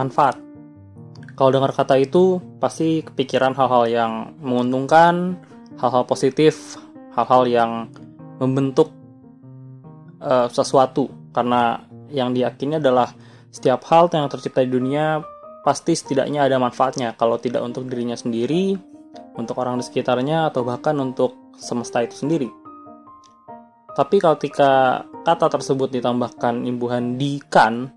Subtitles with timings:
[0.00, 0.40] manfaat.
[1.36, 5.40] Kalau dengar kata itu, pasti kepikiran hal-hal yang menguntungkan,
[5.80, 6.76] hal-hal positif,
[7.16, 7.70] hal-hal yang
[8.36, 8.92] membentuk
[10.20, 11.08] uh, sesuatu.
[11.32, 11.80] Karena
[12.12, 13.12] yang diyakini adalah
[13.48, 15.24] setiap hal yang tercipta di dunia
[15.64, 17.16] pasti setidaknya ada manfaatnya.
[17.16, 18.76] Kalau tidak untuk dirinya sendiri,
[19.36, 22.48] untuk orang di sekitarnya, atau bahkan untuk semesta itu sendiri.
[23.96, 27.90] Tapi ketika kata tersebut ditambahkan imbuhan di kan,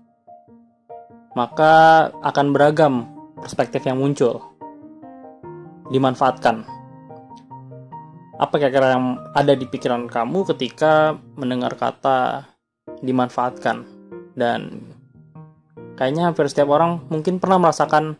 [1.34, 2.94] maka akan beragam
[3.38, 4.40] perspektif yang muncul.
[5.90, 6.64] Dimanfaatkan.
[8.34, 12.48] Apa kira-kira yang ada di pikiran kamu ketika mendengar kata
[13.02, 13.86] dimanfaatkan?
[14.34, 14.90] Dan
[15.94, 18.18] kayaknya hampir setiap orang mungkin pernah merasakan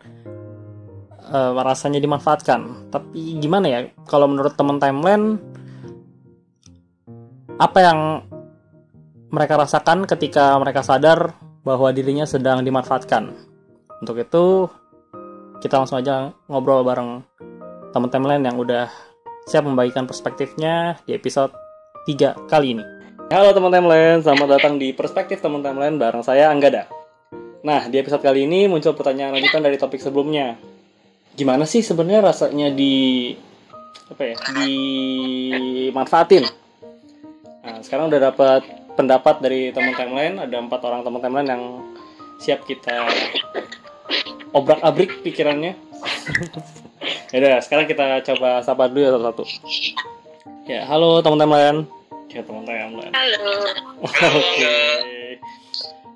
[1.31, 2.91] uh, rasanya dimanfaatkan.
[2.95, 3.81] Tapi gimana ya?
[4.07, 5.43] Kalau menurut teman timeline,
[7.59, 7.99] apa yang
[9.35, 11.35] mereka rasakan ketika mereka sadar
[11.65, 13.33] bahwa dirinya sedang dimanfaatkan.
[14.05, 14.69] Untuk itu,
[15.65, 17.25] kita langsung aja ngobrol bareng
[17.97, 18.93] teman-teman lain yang udah
[19.49, 21.57] siap membagikan perspektifnya di episode
[22.05, 22.85] 3 kali ini.
[23.33, 26.85] Halo teman-teman lain, selamat datang di Perspektif teman-teman lain bareng saya Anggada.
[27.65, 30.61] Nah, di episode kali ini muncul pertanyaan lanjutan dari topik sebelumnya.
[31.33, 33.33] Gimana sih sebenarnya rasanya di
[34.05, 34.37] apa ya?
[34.53, 36.45] dimanfaatin
[37.65, 41.63] Nah, sekarang udah dapat pendapat dari teman timeline, ada empat orang teman timeline yang
[42.39, 43.07] siap kita
[44.55, 45.75] obrak-abrik pikirannya.
[47.35, 49.45] ya udah, sekarang kita coba sapa dulu ya satu-satu.
[50.65, 51.79] Ya, halo teman timeline.
[52.31, 53.13] Ya, teman timeline.
[53.13, 53.45] Halo.
[54.03, 54.23] Oke.
[54.41, 55.39] Okay.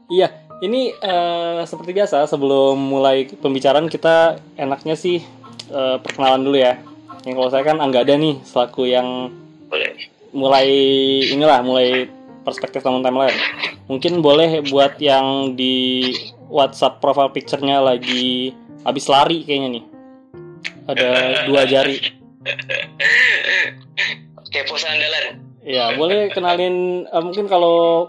[0.08, 0.32] Iya,
[0.64, 5.20] ini uh, seperti biasa sebelum mulai pembicaraan kita enaknya sih
[5.68, 6.80] uh, perkenalan dulu ya.
[7.26, 9.28] Yang kalau saya kan nggak ada nih selaku yang
[10.32, 10.68] mulai
[11.28, 12.08] inilah mulai
[12.48, 13.36] perspektif teman timeline
[13.86, 16.08] mungkin boleh buat yang di
[16.48, 19.84] WhatsApp profile picture-nya lagi habis lari kayaknya nih
[20.88, 21.08] ada
[21.44, 22.00] dua jari
[24.40, 25.44] Oke, pose andalan.
[25.60, 28.08] ya boleh kenalin uh, mungkin kalau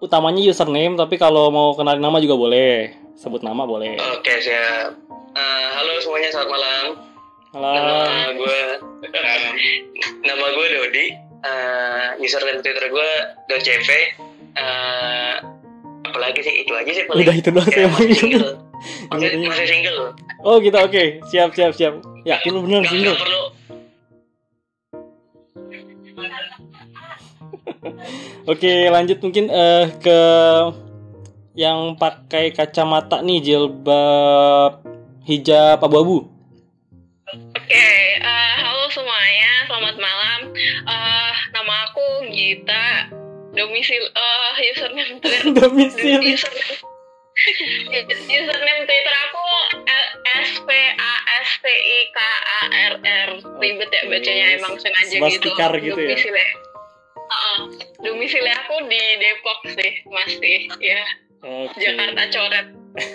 [0.00, 4.96] utamanya username tapi kalau mau kenalin nama juga boleh sebut nama boleh Oke, siap.
[5.30, 6.84] Uh, halo semuanya, selamat malam.
[7.52, 8.58] halo Nama gue
[10.26, 11.06] nama gue Dodi.
[11.40, 13.10] Uh, username Twitter gue
[13.50, 13.88] .cv.
[14.54, 15.34] Uh,
[16.04, 17.22] apalagi sih itu aja sih paling.
[17.22, 18.00] Udah itu doang sih Ya, emang.
[18.00, 18.52] masih single.
[19.12, 20.16] Masih, masih single.
[20.40, 23.52] oh gitu oke siap siap siap yakin lu bener single perlu
[28.46, 30.18] Oke, lanjut mungkin eh, ke
[31.54, 34.80] yang pakai kacamata nih jilbab
[35.24, 36.24] hijab abu-abu.
[37.30, 37.86] Oke,
[38.16, 40.40] eh, halo semuanya, selamat malam.
[40.56, 40.99] Eh, nama
[42.40, 42.88] aku Gita,
[43.52, 46.32] domisil, eh username Twitter, Domisili.
[46.32, 46.80] username,
[48.08, 49.44] username Twitter aku
[49.84, 50.06] eh,
[50.40, 51.14] S P A
[51.44, 53.30] S T I K A R R.
[53.60, 55.52] Ribet ya bacanya emang sengaja gitu.
[55.52, 56.16] Gitu ya?
[56.16, 56.44] Domisili.
[57.30, 57.58] Heeh.
[58.02, 60.98] domisili aku di Depok sih, masih ya
[61.46, 61.78] Oke.
[61.78, 62.66] Jakarta coret.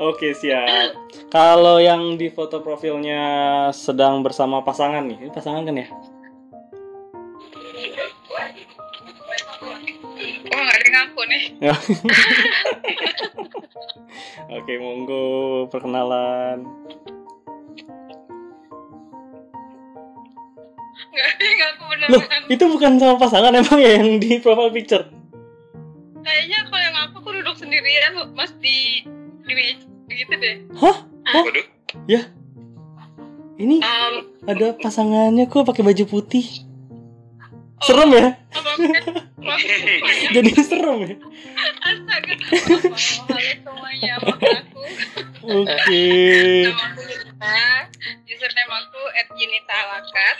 [0.00, 0.96] Oke, siap.
[1.28, 3.20] Kalau yang di foto profilnya
[3.76, 5.28] sedang bersama pasangan nih.
[5.28, 5.92] Ini pasangan kan ya?
[10.50, 11.44] Oh nggak ada yang ngaku nih.
[11.60, 11.74] Ya.
[14.50, 15.22] Oke, monggo
[15.70, 16.64] perkenalan.
[21.10, 22.40] Nggak ada yang ngaku Loh, beneran.
[22.50, 25.04] itu bukan sama pasangan emang ya yang di profile picture?
[26.20, 29.06] Kayaknya kalau yang aku aku duduk sendirian mas di
[29.46, 29.76] di
[30.10, 30.56] gitu deh.
[30.78, 30.96] Hah?
[31.30, 31.66] Waduh.
[33.60, 34.14] Ini Um,
[34.48, 36.69] ada pasangannya kok pakai baju putih.
[37.80, 38.26] Serem ya?
[38.50, 38.72] apa
[40.36, 41.14] Jadi serem ya?
[41.80, 42.34] Astaga.
[43.64, 44.14] Semuanya?
[45.40, 46.04] Oke.
[46.68, 47.02] Aku.
[48.28, 49.02] Username aku
[49.40, 50.38] @yunitalakat.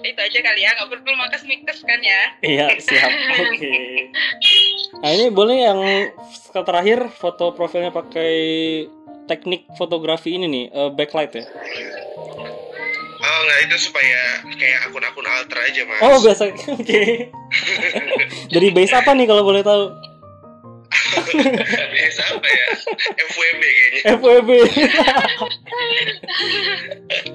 [0.00, 2.22] Itu aja kali ya, nggak perlu makas mikes kan ya?
[2.40, 3.10] Iya, siap.
[3.36, 3.72] Oke.
[5.04, 5.80] Nah, ini boleh yang
[6.56, 8.32] terakhir foto profilnya pakai
[9.28, 11.44] teknik fotografi ini nih, eh, backlight ya.
[13.20, 16.00] Oh enggak itu supaya kayak akun-akun alter aja mas.
[16.00, 16.48] Oh, biasa.
[16.80, 17.28] Oke.
[18.54, 19.92] Dari base apa nih kalau boleh tahu?
[21.90, 22.66] Biasa apa ya?
[23.20, 24.00] FWB kayaknya.
[24.16, 24.50] FWB.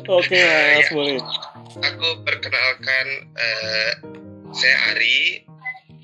[0.20, 1.20] Oke, Mas, boleh.
[1.84, 3.06] Aku perkenalkan
[3.38, 3.92] eh,
[4.58, 5.46] saya Ari.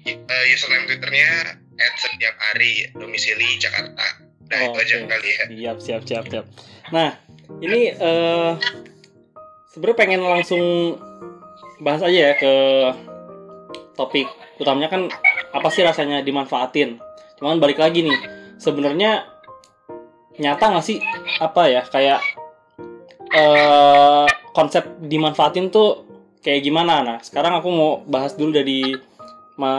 [0.02, 1.58] Eh, username twitternya
[1.98, 4.06] setiap Ari domisili Jakarta.
[4.52, 5.08] Nah itu aja Oke.
[5.10, 5.46] kali ya.
[5.48, 6.46] Siap, siap, siap, siap.
[6.92, 7.16] Nah,
[7.64, 8.52] ini eh
[9.72, 10.64] sebenarnya pengen langsung
[11.80, 12.54] bahas aja ya ke
[13.96, 14.28] topik
[14.62, 15.10] utamanya kan
[15.52, 17.02] apa sih rasanya dimanfaatin.
[17.42, 18.20] Cuman balik lagi nih,
[18.62, 19.26] sebenarnya
[20.38, 21.02] nyata nggak sih
[21.42, 22.20] apa ya kayak
[23.32, 26.06] eh konsep dimanfaatin tuh
[26.46, 27.02] kayak gimana?
[27.02, 28.94] Nah, sekarang aku mau bahas dulu dari
[29.58, 29.74] Ma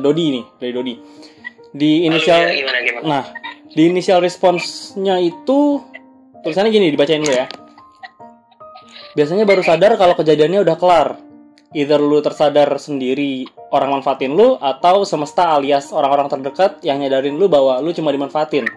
[0.00, 0.94] Dodi nih, dari Dodi.
[1.72, 3.24] Di inisial gimana gimana Nah,
[3.72, 5.80] di initial response-nya itu
[6.44, 7.46] tulisannya gini, dibacain dulu ya.
[9.12, 11.08] Biasanya baru sadar kalau kejadiannya udah kelar.
[11.72, 17.48] Either lu tersadar sendiri orang manfaatin lu atau semesta alias orang-orang terdekat yang nyadarin lu
[17.48, 18.68] bahwa lu cuma dimanfaatin.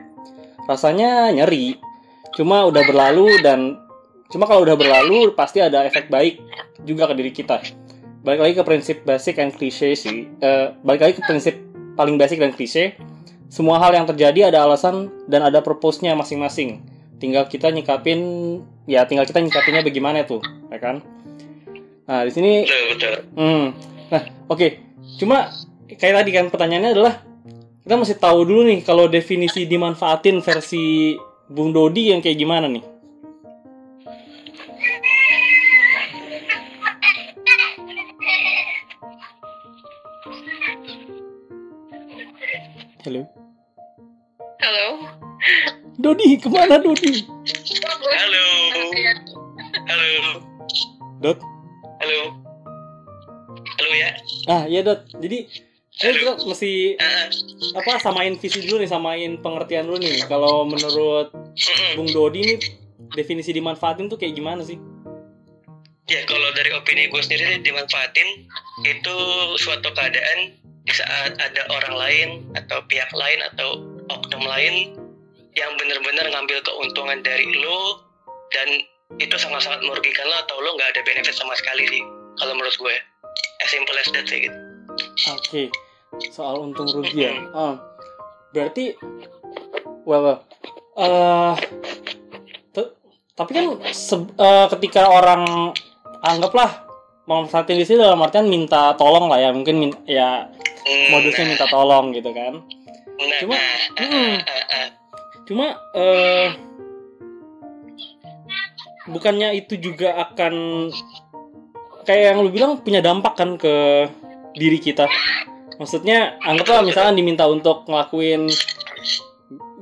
[0.64, 1.76] Rasanya nyeri.
[2.36, 3.80] Cuma udah berlalu dan
[4.32, 6.40] cuma kalau udah berlalu pasti ada efek baik
[6.88, 7.60] juga ke diri kita.
[8.24, 10.28] Balik lagi ke prinsip basic and cliche sih.
[10.40, 11.56] Eh, balik lagi ke prinsip
[11.96, 12.96] paling basic dan klise
[13.50, 16.82] semua hal yang terjadi ada alasan dan ada purpose-nya masing-masing.
[17.22, 18.20] Tinggal kita nyikapin,
[18.86, 21.02] ya tinggal kita nyikapinnya bagaimana tuh, ya kan?
[22.06, 23.66] Nah, di sini, betul betul hmm,
[24.14, 24.68] nah, oke.
[25.18, 25.50] Cuma
[25.90, 27.14] kayak tadi kan pertanyaannya adalah
[27.82, 31.18] kita mesti tahu dulu nih kalau definisi dimanfaatin versi
[31.50, 32.86] Bung Dodi yang kayak gimana nih?
[43.06, 43.22] Halo,
[44.58, 44.86] Halo.
[46.02, 47.35] Dodi ke mana Dodi?
[48.06, 48.46] Halo
[49.90, 50.10] halo
[51.26, 51.40] Dot,
[52.02, 52.20] halo
[53.66, 54.10] halo ya
[54.46, 55.10] Ah, iya Dot.
[55.18, 55.50] Jadi
[55.96, 57.26] ini kita mesti Ah,
[57.82, 60.22] apa samain visi dulu nih, samain pengertian dulu nih.
[60.30, 61.34] Kalau menurut.
[61.96, 62.60] Bung Dodi nih
[63.16, 64.78] definisi dimanfaatin tuh kayak gimana sih?
[66.06, 68.46] Ya kalau dari opini gue sendiri dimanfaatin
[68.86, 69.16] itu
[69.58, 70.54] suatu keadaan
[70.86, 73.82] di saat ada orang lain atau pihak lain atau
[74.14, 74.94] oknum lain
[75.56, 78.04] yang benar-benar ngambil keuntungan dari lo
[78.52, 78.68] dan
[79.18, 82.04] itu sangat-sangat merugikan lo atau lo nggak ada benefit sama sekali sih
[82.36, 82.96] kalau menurut gue
[83.62, 84.58] as simple as that sih gitu.
[85.32, 85.64] Oke,
[86.30, 87.32] soal untung rugi ya.
[87.52, 87.76] Ah,
[88.52, 88.96] berarti,
[90.04, 90.40] well, well.
[90.96, 91.54] eh,
[92.72, 92.94] te-
[93.34, 95.72] tapi kan eh, ketika orang
[96.22, 96.84] anggaplah
[97.26, 100.52] memanfaatin di sini dalam artian minta tolong lah ya, mungkin min- ya
[100.86, 102.62] Hmm, modusnya minta tolong gitu kan.
[103.18, 104.36] nah, cuma- nah, ah, mm.
[105.46, 106.50] Cuma eh
[109.06, 110.54] bukannya itu juga akan
[112.06, 114.06] kayak yang lu bilang punya dampak kan ke
[114.58, 115.06] diri kita.
[115.78, 118.50] Maksudnya anggaplah misalnya diminta untuk ngelakuin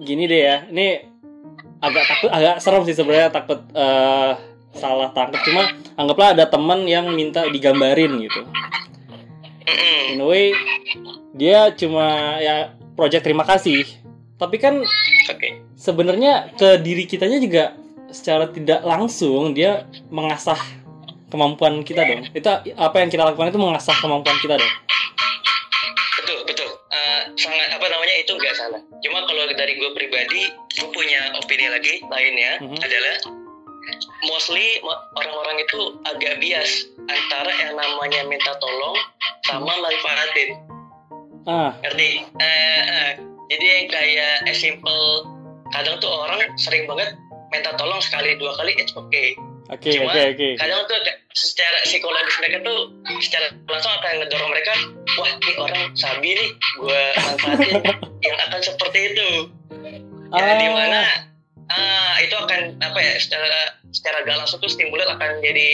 [0.04, 0.58] gini deh ya.
[0.68, 0.88] Ini
[1.84, 4.32] agak takut agak serem sih sebenarnya takut eh,
[4.74, 5.70] salah tangkap cuma
[6.00, 8.42] anggaplah ada teman yang minta digambarin gitu.
[10.12, 10.52] In a way
[11.36, 14.03] dia cuma ya project terima kasih.
[14.44, 14.84] Tapi kan
[15.30, 15.50] Oke.
[15.74, 17.74] sebenarnya ke diri kitanya juga
[18.10, 20.60] secara tidak langsung dia mengasah
[21.28, 22.28] kemampuan kita dong.
[22.30, 24.74] Itu apa yang kita lakukan itu mengasah kemampuan kita dong.
[26.16, 30.88] betul betul Eh, sangat apa namanya itu nggak salah cuma kalau dari gue pribadi gue
[30.88, 32.78] punya opini lagi lainnya Mhm.
[32.78, 33.16] adalah
[34.24, 38.96] mostly mo- orang-orang itu agak bias antara yang namanya minta tolong
[39.44, 40.50] sama manfaatin
[41.44, 43.12] Ah, ngerti Eh, eh,
[43.52, 45.28] jadi yang kayak as simple
[45.74, 47.18] kadang tuh orang sering banget
[47.50, 49.34] minta tolong sekali dua kali it's okay
[49.70, 50.50] oke oke Cuma, oke.
[50.60, 50.98] kadang tuh
[51.34, 52.80] secara psikologis mereka tuh
[53.22, 54.74] secara langsung akan ngedorong mereka
[55.18, 56.50] wah ini orang sabi nih
[56.82, 57.74] gue manfaatin
[58.26, 59.30] yang akan seperti itu
[60.34, 61.02] ya di mana
[61.70, 65.68] ah itu akan apa ya secara secara gak langsung tuh stimulan akan jadi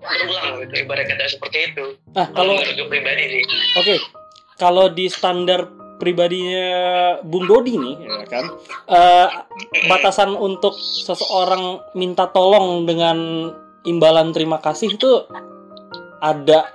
[0.00, 1.84] berulang gitu ibarat kata seperti itu
[2.16, 3.44] Ah, kalau menurut gue pribadi sih
[3.76, 3.96] oke.
[4.60, 6.68] Kalau di standar pribadinya
[7.20, 8.44] Bung Dodi nih, ya kan,
[8.88, 9.28] eh,
[9.86, 13.52] batasan untuk seseorang minta tolong dengan
[13.84, 15.10] imbalan terima kasih itu
[16.18, 16.72] ada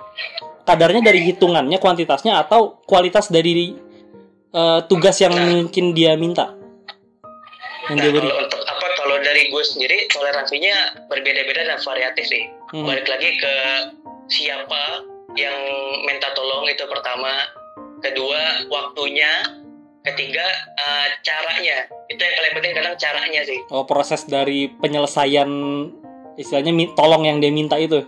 [0.62, 3.74] kadarnya dari hitungannya, kuantitasnya atau kualitas dari
[4.56, 5.46] eh, tugas yang Nah.
[5.52, 6.56] mungkin dia minta
[7.86, 8.24] yang nah dia beri.
[8.24, 12.82] kalau untuk apa kalau dari gue sendiri toleransinya berbeda-beda dan variatif sih Hmm.
[12.82, 13.54] balik lagi ke
[14.26, 15.06] siapa
[15.36, 15.54] yang
[16.02, 17.30] minta tolong itu pertama
[18.06, 19.32] kedua waktunya.
[20.02, 20.46] Ketiga
[20.76, 21.90] eh, caranya.
[22.06, 23.58] Itu yang paling penting kadang caranya sih.
[23.68, 25.50] Oh, proses dari penyelesaian
[26.34, 28.06] istilahnya tolong yang dia minta itu.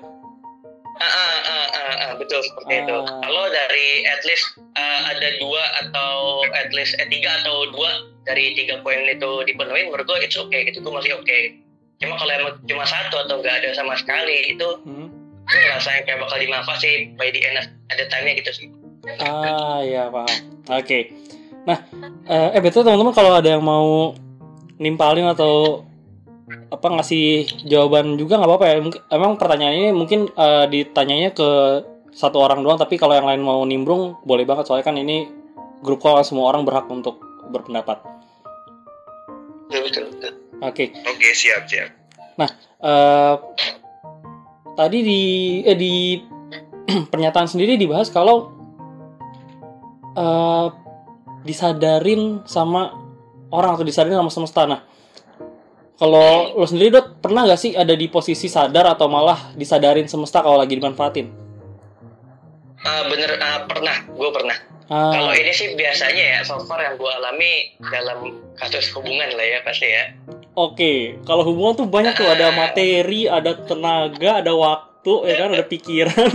[0.95, 2.83] ah, ah, ah, ah, ah, betul seperti Ah.
[2.83, 4.43] itu kalau dari at least
[4.75, 6.13] eh, ada dua atau
[6.51, 7.87] at least eh, tiga atau dua
[8.23, 10.67] dari tiga poin itu dipenuhi menurut gue it's okay.
[10.67, 11.39] Itu gue masih oke
[11.99, 15.07] cuma kalau emang cuma satu atau nggak ada sama sekali itu Hmm.
[15.47, 18.67] gue ngerasain kayak bakal dimanfaat sih by the end of- ada time-nya gitu sih
[19.19, 20.31] Ah, ya paham.
[20.71, 20.99] Oke.
[21.67, 21.79] Nah,
[22.25, 24.15] eh, eh betul teman-teman kalau ada yang mau
[24.79, 25.85] nimpalin atau
[26.69, 28.77] apa ngasih jawaban juga nggak apa-apa ya.
[28.81, 31.49] Mungkin- Emang pertanyaan ini mungkin eh, ditanyanya ke
[32.15, 35.29] satu orang doang, tapi kalau yang lain mau nimbrung boleh banget soalnya kan ini
[35.85, 38.01] grup call semua orang berhak untuk berpendapat.
[39.69, 40.33] betul betul, betul.
[40.65, 40.85] Oke.
[41.07, 41.91] Oke, siap, siap.
[42.81, 43.35] eh,
[44.75, 45.21] tadi di
[45.63, 45.93] eh, di
[47.13, 48.58] pernyataan sendiri dibahas kalau
[50.17, 50.67] eh,
[51.43, 52.95] disadarin sama
[53.53, 54.63] orang atau disadarin sama semesta.
[54.69, 54.81] Nah,
[55.99, 60.45] kalau lo sendiri dot pernah gak sih ada di posisi sadar atau malah disadarin semesta
[60.45, 61.27] kalau lagi dimanfaatin?
[62.87, 66.97] Ah, bener ah, pernah gue pernah Ah, kalau ini sih biasanya ya so far yang
[66.97, 70.17] gue alami dalam kasus hubungan lah ya pasti ya
[70.57, 75.63] Oke, kalau hubungan tuh banyak tuh ada materi, ada tenaga, ada waktu, ya kan, ada
[75.63, 76.35] pikiran.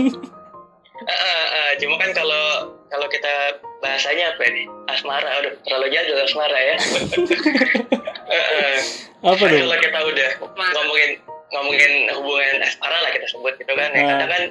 [1.04, 6.22] Ah, ah, ah, cuma kan kalau kalau kita bahasanya apa nih asmara udah terlalu jauh
[6.22, 6.76] asmara ya.
[9.24, 9.56] Apa dong?
[9.62, 10.30] kalau kita udah
[10.76, 11.10] ngomongin
[11.50, 14.08] ngomongin hubungan asmara lah kita sebut gitu kan ya Ah.
[14.16, 14.44] kadang kan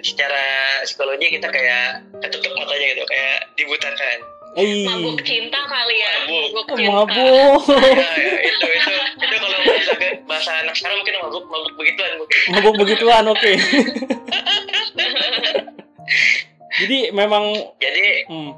[0.00, 0.42] secara
[0.82, 4.18] psikologi kita kayak ketutup matanya gitu kayak dibutakan
[4.50, 6.10] Eh, Mabuk cinta kali ya.
[6.26, 6.66] Mabuk.
[6.74, 6.90] cinta.
[6.90, 7.62] mabuk.
[7.70, 8.92] ya, ya, itu itu
[9.22, 9.92] itu kalau bahasa
[10.26, 13.52] bahasa anak sekarang mungkin mabuk mabuk begituan mungkin mabuk begituan oke
[16.78, 17.44] jadi memang
[17.82, 18.52] jadi hmm,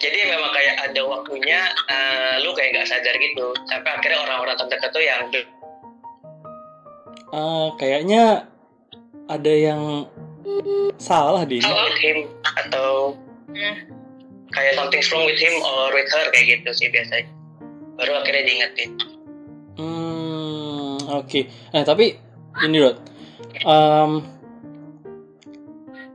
[0.00, 3.52] jadi memang kayak ada waktunya eh, lu kayak nggak sadar gitu.
[3.68, 5.20] Sampai akhirnya orang-orang terdekat tuh yang
[7.32, 8.24] eh, kayaknya
[9.28, 10.08] ada yang
[11.00, 11.60] salah di
[12.00, 13.16] him atau
[13.54, 13.76] Hmm.
[14.50, 17.30] kayak something wrong with him or with her kayak gitu sih biasanya.
[17.94, 18.90] Baru akhirnya diingetin.
[19.78, 21.40] Hmm oke.
[21.46, 22.18] Eh tapi
[22.66, 22.98] ini Dot
[23.62, 24.10] Em,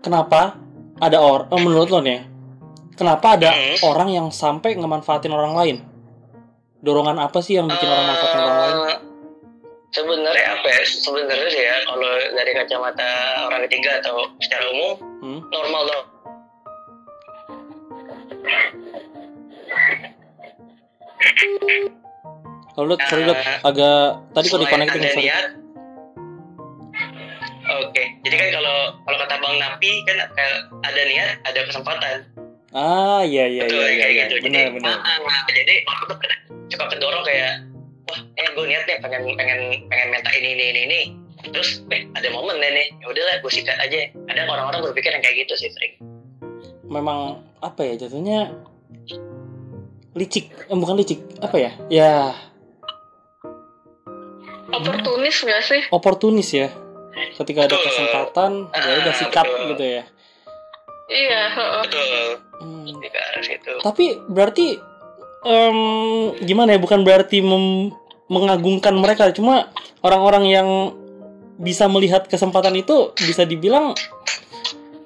[0.03, 0.59] kenapa
[0.99, 2.21] ada orang menurut lo nih ya,
[2.93, 3.77] kenapa ada Hmm.
[3.85, 5.77] orang yang sampai ngemanfaatin orang lain
[6.79, 8.97] dorongan apa sih yang bikin orang manfaatin orang lain Eh,
[9.91, 13.09] sebenarnya apa ya sebenarnya sih ya kalau dari kacamata
[13.43, 15.39] orang ketiga atau secara umum Hmm?
[15.45, 16.05] normal dong
[22.71, 23.99] Kalau Dot, sorry Dot, agak
[24.31, 25.25] tadi kok dikonekin ada sorry.
[25.25, 25.45] niat
[27.69, 30.17] oke jadi kan kalau kalau kata bang Napi kan
[30.81, 32.25] ada niat ada kesempatan
[32.69, 34.23] Ah iya iya Betul, iya iya, kayak iya.
[34.29, 34.35] gitu.
[34.45, 34.93] benar jadi, benar.
[35.01, 36.17] ah, ah, jadi orang tuh
[36.69, 37.51] suka kedorong kayak,
[38.05, 39.59] wah, eh gue niat nih pengen pengen
[39.89, 40.99] pengen minta ini ini ini ini.
[41.49, 44.13] Terus, eh ada momen nih nih, ya udahlah gue sikat aja.
[44.29, 45.97] Ada orang-orang berpikir yang kayak gitu sih sering.
[46.85, 48.53] Memang apa ya jatuhnya
[50.13, 51.71] licik, eh, bukan licik, apa ya?
[51.89, 52.13] Ya
[54.69, 55.81] Oportunis gak sih?
[55.89, 56.69] oportunis ya.
[57.35, 57.85] Ketika ada Betul.
[57.85, 59.67] kesempatan, ya udah Ah, sikat betul.
[59.69, 60.03] gitu ya.
[61.09, 61.41] Iya.
[61.49, 61.81] heeh.
[61.83, 62.07] Betul,
[62.59, 62.83] Hmm.
[62.85, 63.73] di ke arah situ.
[63.79, 64.67] Tapi berarti
[65.41, 65.79] em,
[66.39, 66.79] gimana ya?
[66.79, 67.95] Bukan berarti mem-
[68.27, 70.67] mengagungkan mereka, cuma orang-orang yang
[71.55, 73.95] bisa melihat kesempatan itu bisa dibilang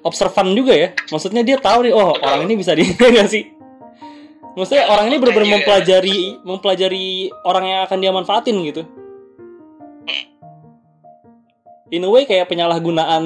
[0.02, 0.88] observan juga ya.
[1.08, 3.48] Maksudnya dia tahu nih, oh orang ini bisa di nggak sih?
[4.54, 5.54] Maksudnya orang ini benar-benar Iya.
[5.56, 7.06] mempelajari mempelajari
[7.42, 8.82] orang yang akan dia manfaatin gitu.
[11.94, 13.22] In a way kayak penyalahgunaan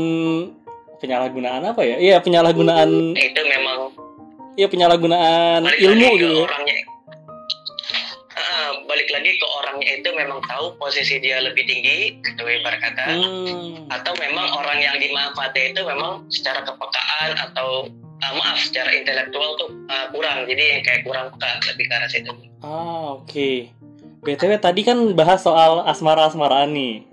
[0.99, 1.97] penyalahgunaan apa ya?
[1.97, 3.79] Iya penyalahgunaan Itu memang
[4.55, 6.45] iya penyalahgunaan balik ilmu gitu ya.
[6.45, 6.77] orangnya.
[8.35, 13.05] Ah, balik lagi ke orangnya itu memang tahu posisi dia lebih tinggi, gitu ibarat kata.
[13.09, 13.87] Hmm.
[13.89, 17.89] atau memang orang yang dimanfaatkan itu memang secara kepekaan atau
[18.21, 22.11] ah, maaf secara intelektual tuh ah, kurang jadi yang kayak kurang peka lebih ke arah
[22.11, 23.51] situ Ah, oke.
[24.19, 27.07] BTW tadi kan bahas soal asmara-asmaraan nih.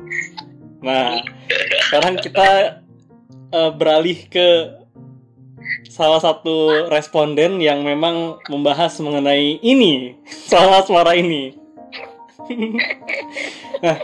[0.84, 1.22] Nah,
[1.88, 2.82] sekarang kita
[3.51, 4.48] eh, beralih ke
[5.89, 10.20] salah satu responden yang memang membahas mengenai ini,
[10.51, 11.55] soal asmara ini.
[13.84, 13.98] nah,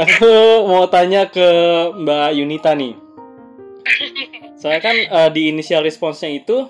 [0.00, 0.32] aku
[0.66, 1.46] mau tanya ke
[1.94, 2.94] Mbak Yunita nih.
[4.56, 6.66] Saya kan eh, di initial response-nya itu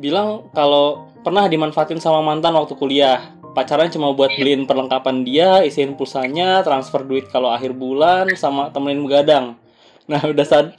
[0.00, 3.33] bilang kalau pernah dimanfaatin sama mantan waktu kuliah.
[3.54, 9.06] Pacaran cuma buat beliin perlengkapan dia, isiin pulsanya, transfer duit kalau akhir bulan, sama temenin
[9.06, 9.54] begadang.
[10.10, 10.74] Nah, udah saat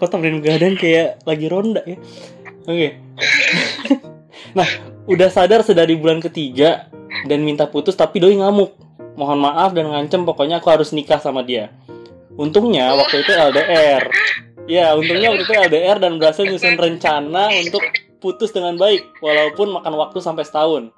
[0.00, 2.00] kok temenin begadang kayak lagi ronda ya.
[2.64, 2.88] Oke.
[4.58, 4.68] nah,
[5.06, 6.88] udah sadar sedari bulan ketiga
[7.28, 8.72] dan minta putus tapi doi ngamuk.
[9.16, 11.72] Mohon maaf dan ngancem pokoknya aku harus nikah sama dia.
[12.36, 14.04] Untungnya waktu itu LDR.
[14.68, 17.80] Ya, untungnya waktu itu LDR dan berhasil nyusun rencana untuk
[18.20, 20.92] putus dengan baik walaupun makan waktu sampai setahun.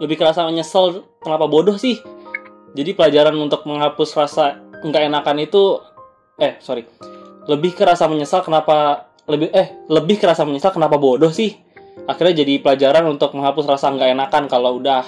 [0.00, 2.00] Lebih kerasa menyesal kenapa bodoh sih.
[2.72, 5.78] Jadi pelajaran untuk menghapus rasa nggak enakan itu
[6.40, 6.88] eh sorry.
[7.44, 11.54] Lebih kerasa menyesal kenapa lebih eh lebih kerasa menyesal kenapa bodoh sih?
[12.08, 15.04] Akhirnya jadi pelajaran untuk menghapus rasa nggak enakan kalau udah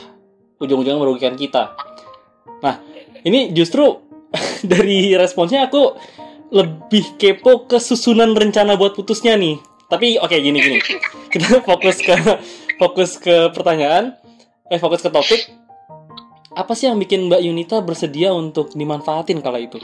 [0.61, 1.75] ujung-ujungnya merugikan kita.
[2.63, 2.79] Nah
[3.25, 4.05] ini justru
[4.71, 5.97] dari responsnya aku
[6.55, 9.59] lebih kepo ke susunan rencana buat putusnya nih.
[9.91, 10.79] Tapi oke gini gini.
[11.33, 12.15] Kita fokus ke
[12.79, 14.15] fokus ke pertanyaan,
[14.73, 15.43] eh fokus ke topik.
[16.55, 19.77] Apa sih yang bikin Mbak Yunita bersedia untuk dimanfaatin kala itu?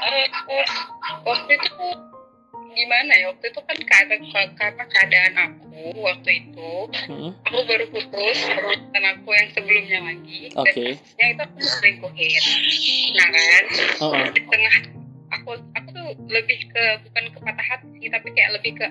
[0.00, 0.66] Eh, eh,
[1.26, 1.86] waktu itu
[2.70, 4.14] gimana ya waktu itu kan karena
[4.56, 6.70] karena keadaan aku waktu itu
[7.10, 8.38] Hmm, aku baru putus
[8.94, 10.96] dan aku yang sebelumnya lagi Oke.
[11.18, 12.42] dan itu aku diselingkuhin
[13.18, 13.62] nah kan
[14.00, 14.24] Oh, oh.
[14.30, 14.74] di tengah
[15.34, 15.88] aku aku
[16.28, 18.86] lebih ke bukan ke patah hati tapi kayak lebih ke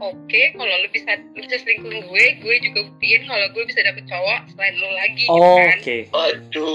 [0.00, 4.04] oke kalau lu bisa lu bisa selingkuhin gue gue juga buktiin kalau gue bisa dapet
[4.08, 5.96] cowok selain lu lagi gitu Oh, kan Oke.
[6.10, 6.74] Waduh.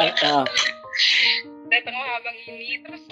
[0.00, 0.26] Oke.
[0.26, 0.46] Ah.
[1.72, 3.02] datanglah abang ini terus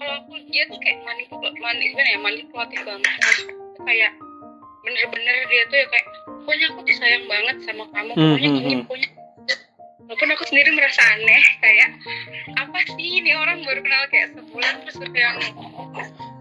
[0.00, 3.12] kalau aku dia tuh kayak manipulatif mani, gimana ya manipulatif banget
[3.84, 4.12] kayak
[4.80, 8.72] bener-bener dia tuh ya kayak pokoknya aku tuh sayang banget sama kamu pokoknya hmm, gini
[8.72, 8.82] hmm.
[8.88, 9.08] pokoknya
[10.08, 11.90] walaupun aku sendiri merasa aneh kayak
[12.56, 15.38] apa sih ini orang baru kenal kayak sebulan terus udah yang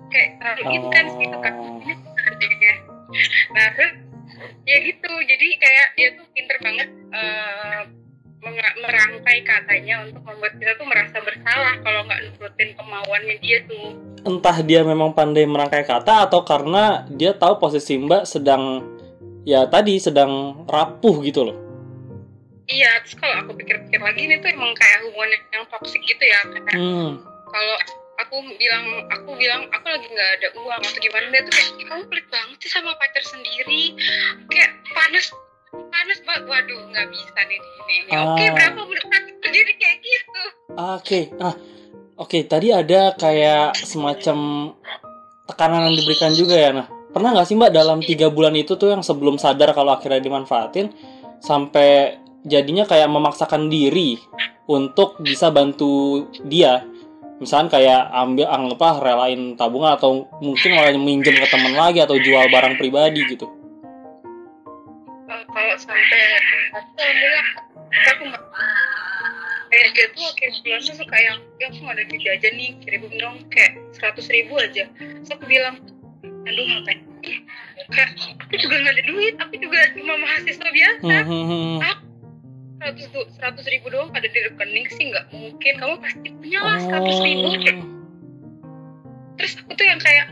[0.08, 1.54] kayak terlalu intens gitu kan
[3.52, 4.08] nah terus
[4.68, 5.12] ya gitu.
[5.24, 7.82] Jadi kayak dia tuh pinter banget eh,
[8.44, 13.96] menga- merangkai katanya untuk membuat kita tuh merasa bersalah kalau nggak nurutin kemauannya dia tuh.
[14.28, 18.84] Entah dia memang pandai merangkai kata atau karena dia tahu posisi Mbak sedang
[19.48, 21.58] ya tadi sedang rapuh gitu loh.
[22.68, 26.40] Iya terus kalau aku pikir-pikir lagi ini tuh emang kayak hubungan yang toksik gitu ya
[26.46, 27.20] kayak Hmm.
[27.48, 27.76] kalau
[28.18, 31.86] aku bilang aku bilang aku lagi nggak ada uang atau gimana dia tuh kayak "Ih,
[31.86, 33.84] kamu pelit banget sih sama pacar sendiri
[34.48, 35.26] kayak panas
[35.88, 38.52] panas banget waduh nggak bisa nih di ini ini oke Ah.
[38.52, 39.04] berapa udah
[39.40, 40.42] sendiri kayak gitu
[40.78, 41.20] Oke.
[41.40, 41.56] Ah.
[42.18, 44.38] Oke, tadi ada kayak semacam
[45.46, 46.70] tekanan yang diberikan juga ya.
[46.72, 50.18] Nah, pernah nggak sih Mbak dalam tiga bulan itu tuh yang sebelum sadar kalau akhirnya
[50.18, 50.90] dimanfaatin
[51.40, 54.22] sampai jadinya kayak memaksakan diri
[54.68, 56.84] untuk bisa bantu dia.
[57.38, 62.50] Misalkan kayak ambil anggaplah relain tabungan atau mungkin malah minjem ke teman lagi atau jual
[62.50, 63.46] barang pribadi gitu.
[65.30, 66.22] Eh, kalau sampai
[66.74, 67.48] aku alhamdulillah
[68.10, 68.44] aku nggak
[69.68, 72.72] kayak dia tuh akhir bulan tuh suka yang ya aku nggak ada duit jajan nih
[72.82, 74.84] kirim dong kayak seratus ribu aja.
[74.98, 75.78] Terus aku bilang
[76.26, 77.00] aduh ngapain?
[77.94, 78.10] Kayak
[78.42, 81.06] aku juga nggak ada duit aku juga cuma mahasiswa biasa.
[81.06, 82.07] Hmm, hmm, hmm.
[82.78, 87.18] Seratus seratus ribu doang ada di rekening sih nggak mungkin kamu pasti punya lah seratus
[87.26, 87.56] ribu Oh.
[87.58, 87.78] Kayak,
[89.38, 90.26] terus aku tuh yang kayak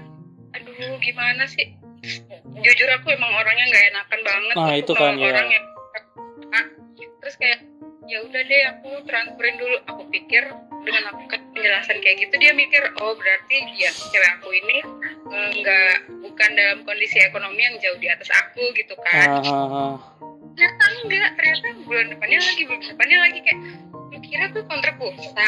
[0.55, 1.73] aduh gimana sih
[2.61, 5.29] jujur aku emang orangnya nggak enakan banget Nah, Aku itu kan, ya.
[5.33, 5.65] orang yang
[7.25, 7.59] terus kayak
[8.05, 10.45] ya udah deh aku transferin dulu aku pikir
[10.85, 11.25] dengan aku
[11.57, 14.77] penjelasan kayak gitu dia mikir oh berarti ya cewek aku ini
[15.33, 19.97] eh, nggak bukan dalam kondisi ekonomi yang jauh di atas aku gitu kan ah.
[20.55, 23.59] Ternyata enggak ternyata bulan depannya lagi bulan depannya lagi kayak
[23.91, 25.47] lu kira tuh kontrak pulsa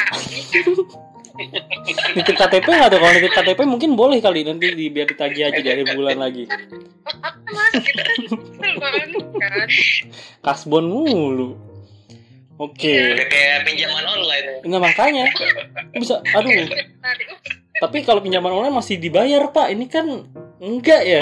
[2.18, 3.00] nitip KTP nggak tuh?
[3.00, 6.50] Kalau nitip KTP mungkin boleh kali nanti di, biar ditagih aja di akhir bulan lagi.
[7.06, 8.02] Apa mas gitu
[8.82, 9.68] kan kan.
[10.42, 11.54] Kasbon mulu.
[12.58, 13.14] Oke.
[13.14, 14.66] Udah kayak pinjaman online.
[14.66, 15.30] nggak makanya.
[15.94, 16.50] Bisa aduh.
[16.50, 17.38] Tadi, uh,
[17.86, 19.70] tapi kalau pinjaman online masih dibayar pak.
[19.70, 20.06] Ini kan
[20.58, 21.22] enggak ya?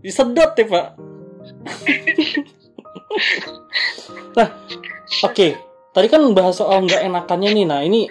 [0.00, 0.86] Disedot ya pak
[4.36, 4.48] nah
[5.24, 5.48] oke.
[5.92, 7.66] Tadi kan bahas soal nggak enakannya nih.
[7.68, 8.08] Nah ini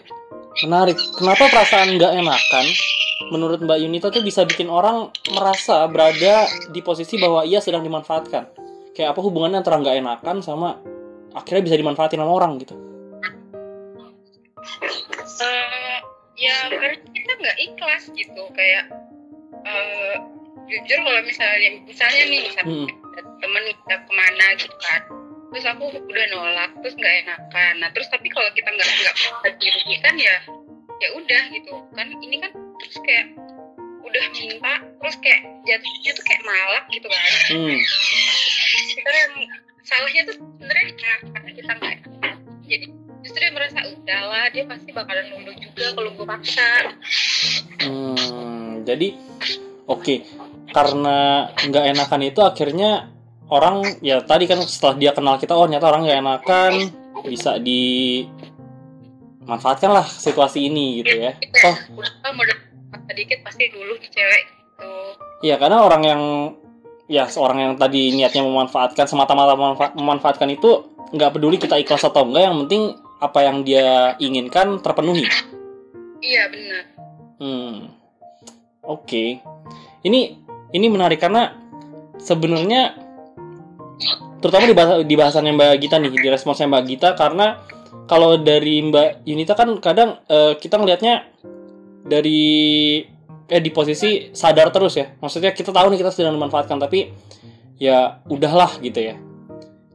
[0.65, 0.97] menarik.
[1.17, 2.65] Kenapa perasaan nggak enakan?
[3.33, 8.49] Menurut Mbak Yunita tuh bisa bikin orang merasa berada di posisi bahwa ia sedang dimanfaatkan.
[8.91, 10.77] Kayak apa hubungannya antara nggak enakan sama
[11.31, 12.75] akhirnya bisa dimanfaatin sama orang gitu?
[15.41, 15.97] Eh,
[16.37, 18.43] ya karena kita nggak ikhlas gitu.
[18.53, 18.83] Kayak
[19.65, 20.15] eh,
[20.69, 23.00] jujur kalau misalnya misalnya nih misalnya Hmm.
[23.19, 25.01] Temen kita ke mana gitu kan.
[25.51, 27.73] Terus aku udah nolak terus nggak enakan.
[27.83, 28.87] Nah terus tapi kalau kita nggak
[29.43, 30.37] nggak dirugikan ya
[31.01, 31.73] ya udah gitu.
[31.91, 33.27] Kan ini kan terus kayak
[34.01, 37.31] udah minta terus kayak jatuhnya tuh kayak malak gitu kan.
[37.51, 37.79] Hmm.
[38.91, 39.33] kita yang
[39.83, 41.95] salahnya tuh sebenarnya kita karena kita nggak
[42.71, 42.85] jadi
[43.21, 46.69] justru dia merasa udahlah dia pasti bakalan nunduk juga kalau gue paksa.
[47.83, 49.07] Hmm, jadi
[49.85, 50.15] oke
[50.71, 53.07] karena nggak enakan itu akhirnya
[53.51, 56.73] orang ya tadi kan setelah dia kenal kita oh ternyata orang nggak enakan
[57.27, 61.35] bisa dimanfaatkan lah situasi ini gitu ya.
[61.37, 61.75] Kita oh.
[63.11, 64.87] sedikit pasti dulu di cewek gitu.
[65.43, 66.55] Iya karena orang yang
[67.11, 72.23] ya seorang yang tadi niatnya memanfaatkan semata-mata memanfa- memanfaatkan itu nggak peduli kita ikhlas atau
[72.23, 75.27] enggak yang penting apa yang dia inginkan terpenuhi.
[76.23, 76.83] Iya benar.
[77.41, 77.89] Hmm.
[78.85, 79.41] Oke.
[80.01, 80.40] Ini
[80.71, 81.55] ini menarik karena
[82.17, 82.95] sebenarnya
[84.41, 87.61] terutama di bahasa di bahasannya Mbak Gita nih, di responsnya Mbak Gita karena
[88.09, 91.29] kalau dari Mbak Yunita kan kadang eh, kita ngelihatnya
[92.07, 92.41] dari
[93.51, 95.11] eh di posisi sadar terus ya.
[95.19, 97.11] Maksudnya kita tahu nih kita sedang dimanfaatkan tapi
[97.77, 99.15] ya udahlah gitu ya.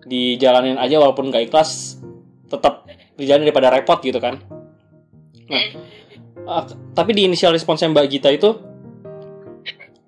[0.06, 1.98] Dijalanin aja walaupun gak ikhlas
[2.46, 2.86] tetap
[3.18, 4.38] dijalanin daripada repot gitu kan.
[5.50, 5.96] Nah
[6.46, 8.54] uh, tapi di initial response mbak Gita itu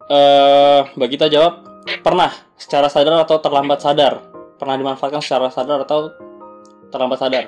[0.09, 1.65] eh mbak Gita jawab
[2.01, 4.25] pernah secara sadar atau terlambat sadar
[4.57, 6.13] pernah dimanfaatkan secara sadar atau
[6.89, 7.45] terlambat sadar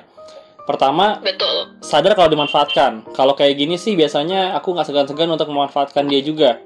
[0.63, 3.11] pertama betul sadar kalau dimanfaatkan.
[3.11, 6.61] Kalau kayak gini sih biasanya aku nggak segan-segan untuk memanfaatkan dia juga.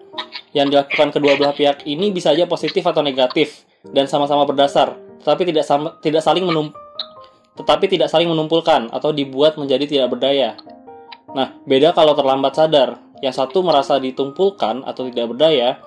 [0.52, 5.52] Yang dilakukan kedua belah pihak ini bisa aja positif atau negatif dan sama-sama berdasar, tetapi
[5.52, 6.72] tidak sama, tidak saling menum
[7.56, 10.60] tetapi tidak saling menumpulkan atau dibuat menjadi tidak berdaya.
[11.32, 13.00] Nah, beda kalau terlambat sadar.
[13.24, 15.80] Yang satu merasa ditumpulkan atau tidak berdaya,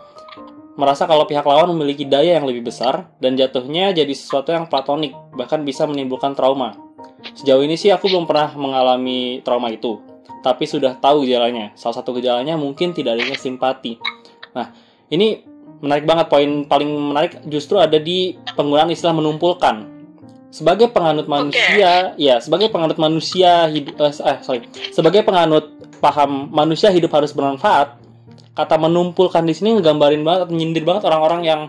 [0.78, 5.12] merasa kalau pihak lawan memiliki daya yang lebih besar dan jatuhnya jadi sesuatu yang platonik,
[5.34, 6.78] bahkan bisa menimbulkan trauma.
[7.34, 9.98] Sejauh ini sih aku belum pernah mengalami trauma itu,
[10.46, 11.74] tapi sudah tahu gejalanya.
[11.74, 13.98] Salah satu gejalanya mungkin tidak adanya simpati.
[14.54, 14.70] Nah,
[15.10, 15.42] ini
[15.82, 19.97] menarik banget poin paling menarik justru ada di penggunaan istilah menumpulkan.
[20.48, 24.64] Sebagai penganut manusia, ya sebagai penganut manusia hidup, eh, eh, sorry,
[24.96, 28.00] sebagai penganut paham manusia hidup harus bermanfaat,
[28.56, 31.60] kata menumpulkan di sini ngegambarin banget, menyindir banget orang-orang yang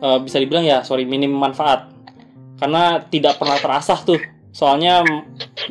[0.00, 1.92] eh, bisa dibilang ya sorry minim manfaat,
[2.56, 4.20] karena tidak pernah terasah tuh.
[4.56, 5.04] Soalnya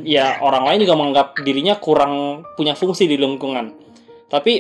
[0.05, 3.73] ya orang lain juga menganggap dirinya kurang punya fungsi di lingkungan.
[4.29, 4.53] Tapi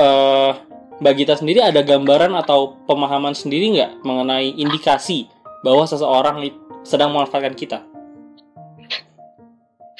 [0.00, 0.52] eh,
[1.00, 5.28] Mbak Gita sendiri ada gambaran atau pemahaman sendiri nggak mengenai indikasi
[5.60, 6.40] bahwa seseorang
[6.82, 7.84] sedang memanfaatkan kita?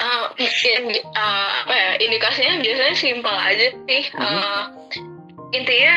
[0.01, 4.03] Ah, in- ah, apa ya indikasinya biasanya simpel aja sih.
[4.17, 4.21] Mhm.
[4.21, 4.65] Ah,
[5.53, 5.97] intinya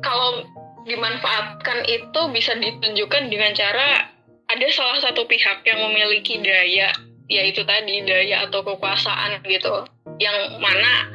[0.00, 0.46] kalau
[0.86, 4.08] dimanfaatkan itu bisa ditunjukkan dengan cara
[4.50, 6.90] ada salah satu pihak yang memiliki daya
[7.30, 9.86] yaitu tadi daya atau kekuasaan gitu
[10.18, 11.14] yang mana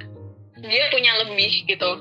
[0.64, 1.92] dia punya lebih gitu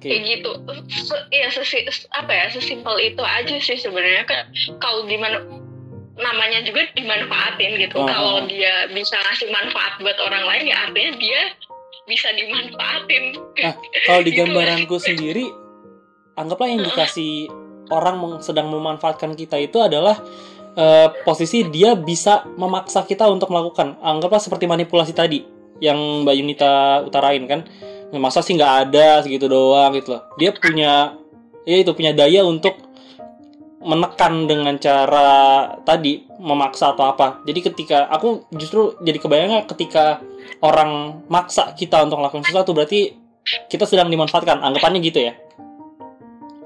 [0.00, 0.50] oke kayak gitu
[0.88, 5.44] Se- ya sesi, apa ya sesimpel itu aja sih sebenarnya kan kalau di mana
[6.16, 8.04] namanya juga dimanfaatin gitu Oh.
[8.04, 11.40] kalau dia bisa ngasih manfaat buat orang lain ya artinya dia
[12.02, 13.24] bisa dimanfaatin
[13.56, 14.40] Nah, kalau di Gitu.
[14.40, 15.44] gambaranku sendiri,
[16.34, 17.48] anggaplah indikasi
[17.88, 20.16] orang meng- sedang memanfaatkan kita itu adalah
[20.70, 23.98] eh, posisi dia bisa memaksa kita untuk melakukan.
[23.98, 25.42] Anggaplah seperti manipulasi tadi
[25.78, 27.66] yang Mbak Yunita utarain kan.
[28.10, 30.22] Masa sih nggak ada segitu doang gitu loh.
[30.34, 31.14] Dia punya,
[31.62, 32.74] ya itu punya daya untuk
[33.80, 35.30] menekan dengan cara
[35.86, 37.40] tadi memaksa atau apa.
[37.46, 40.20] Jadi ketika aku justru jadi kebayangnya ketika
[40.60, 43.16] orang maksa kita untuk melakukan sesuatu berarti
[43.70, 45.32] kita sedang dimanfaatkan anggapannya gitu ya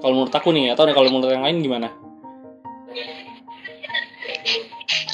[0.03, 1.89] kalau menurut aku nih atau kalau menurut yang lain gimana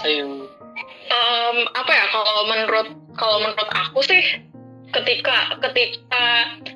[0.01, 0.49] Ayo.
[1.11, 4.23] Em, apa ya kalau menurut kalau menurut aku sih
[4.91, 6.25] ketika ketika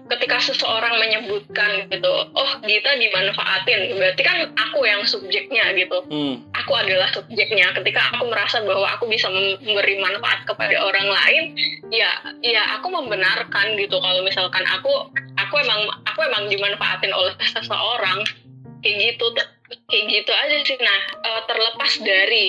[0.07, 5.99] ketika seseorang menyebutkan gitu oh kita dimanfaatin berarti kan aku yang subjeknya gitu.
[6.07, 6.35] Hmm.
[6.55, 7.75] Aku adalah subjeknya.
[7.75, 11.45] Ketika aku merasa bahwa aku bisa memberi manfaat kepada orang lain
[11.91, 13.99] ya ya aku membenarkan gitu.
[13.99, 18.23] Kalau misalkan aku aku emang aku emang dimanfaatin oleh seseorang
[18.81, 19.27] kayak gitu
[19.91, 20.79] kayak gitu aja sih.
[20.79, 22.45] Nah eh, terlepas dari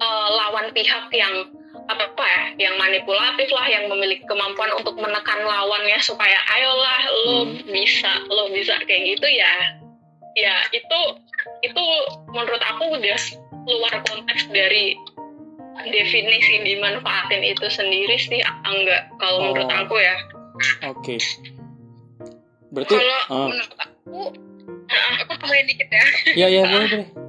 [0.00, 5.44] eh, lawan pihak yang apa apa ya yang manipulatif lah yang memiliki kemampuan untuk menekan
[5.44, 7.60] lawannya supaya ayolah lo Hmm.
[7.68, 9.52] bisa lo bisa kayak gitu ya.
[10.34, 11.00] Ya itu
[11.60, 11.82] itu
[12.32, 13.18] menurut aku udah
[13.68, 14.96] luar konteks dari
[15.84, 19.42] definisi dimanfaatin itu sendiri sih enggak kalau Oh.
[19.52, 20.16] menurut aku ya.
[20.88, 21.16] Oke.
[22.72, 24.18] Berarti kalau ah, menurut aku
[25.20, 26.04] aku tambahin dikit ya.
[26.34, 27.23] Ya ya boleh boleh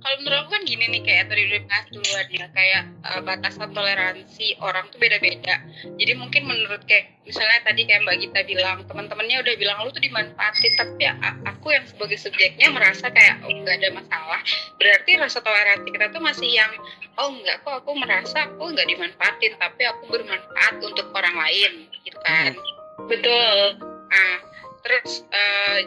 [0.00, 3.70] kalau menurut aku kan gini nih kayak tadi udah bahas duluan ya kayak uh, batasan
[3.76, 5.60] toleransi orang tuh beda-beda.
[6.00, 10.00] Jadi mungkin menurut kayak misalnya tadi kayak Mbak Gita bilang teman-temannya udah bilang lu tuh
[10.00, 10.72] dimanfaatin.
[10.80, 11.02] Tapi
[11.44, 14.40] aku yang sebagai subjeknya merasa kayak oh nggak ada masalah.
[14.80, 16.72] Berarti rasa toleransi kita tuh masih yang
[17.20, 21.72] oh enggak kok aku merasa aku nggak dimanfaatin tapi aku bermanfaat untuk orang lain.
[22.08, 22.56] Gitu kan.
[23.04, 23.76] Betul.
[24.08, 24.34] Nah
[24.80, 25.78] terus uh,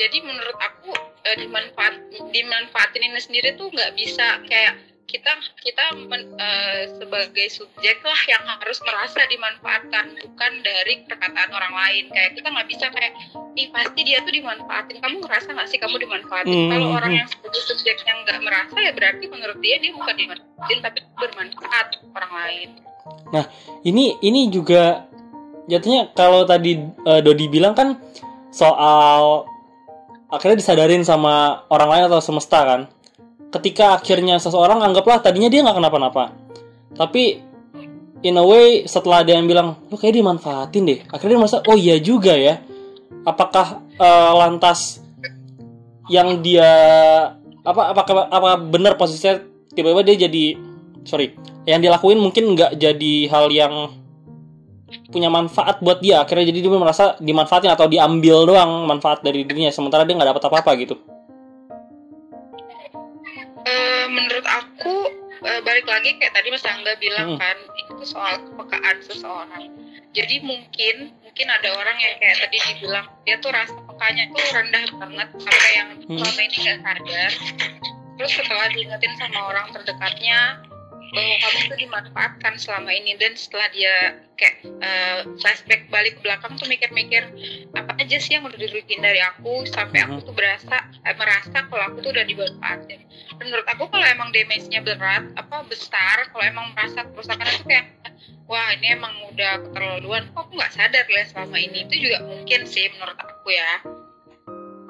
[0.00, 0.90] jadi menurut aku
[1.26, 1.94] eh, dimanfaat
[2.32, 4.74] dimanfaatin ini sendiri tuh nggak bisa kayak
[5.12, 11.74] kita kita men- eh, sebagai subjek lah yang harus merasa dimanfaatkan bukan dari perkataan orang
[11.76, 12.04] lain.
[12.08, 13.12] Kayak kita nggak bisa kayak
[13.52, 15.04] ih pasti dia tuh dimanfaatin.
[15.04, 16.56] Kamu ngerasa nggak sih kamu dimanfaatin?
[16.56, 17.18] Hmm, kalau hmm, orang hmm.
[17.20, 21.88] yang sebagai subjek yang nggak merasa ya berarti menurut dia dia bukan dimanfaatin tapi bermanfaat
[22.16, 22.68] orang lain.
[23.84, 25.04] Ini ini juga
[25.68, 28.00] jatuhnya kalau tadi eh, Dodi bilang kan
[28.48, 29.51] soal
[30.32, 32.80] akhirnya disadarin sama orang lain atau semesta kan?
[33.52, 36.32] Ketika akhirnya seseorang anggaplah tadinya dia nggak kenapa-napa.
[36.96, 37.52] Tapi
[38.24, 41.00] in a way setelah dia yang bilang lu kayak dimanfaatin deh.
[41.12, 42.64] Akhirnya dia merasa oh iya juga ya.
[43.28, 45.04] Apakah eh, lantas
[46.08, 46.70] yang dia
[47.62, 49.38] apa apakah apa benar posisinya
[49.70, 50.44] tiba-tiba dia jadi
[51.06, 51.30] sorry
[51.62, 54.01] yang dilakuin mungkin nggak jadi hal yang
[55.08, 59.68] punya manfaat buat dia akhirnya jadi dia merasa dimanfaatin atau diambil doang manfaat dari dirinya
[59.68, 60.96] sementara dia nggak dapat apa-apa gitu
[63.62, 64.94] Eh, menurut aku
[65.42, 67.38] eh, balik lagi kayak tadi Mas Angga bilang Hmm.
[67.38, 69.70] kan itu soal kepekaan seseorang.
[70.12, 74.84] Jadi mungkin mungkin ada orang yang kayak tadi dibilang dia tuh rasa pekanya tuh rendah
[74.98, 76.18] banget sampai yang Hmm.
[76.18, 77.30] selama ini nggak sadar.
[78.12, 80.38] Terus setelah diingetin sama orang terdekatnya
[81.12, 83.94] bahwa kamu tuh dimanfaatkan selama ini dan setelah dia
[84.40, 87.22] kayak eh, flashback balik ke belakang tuh mikir-mikir
[87.76, 89.68] apa aja sih yang udah dirugiin dari aku?
[89.68, 90.26] Sampai aku Mhm.
[90.26, 93.00] tuh berasa eh, merasa kalau aku tuh udah dimanfaatin.
[93.38, 97.86] Dan menurut aku kalau emang damage-nya berat apa besar kalau emang merasa kerusakan itu kayak
[98.48, 101.84] wah ini emang udah keterlaluan kok aku nggak sadar ya selama ini.
[101.86, 103.70] Itu juga mungkin sih menurut aku ya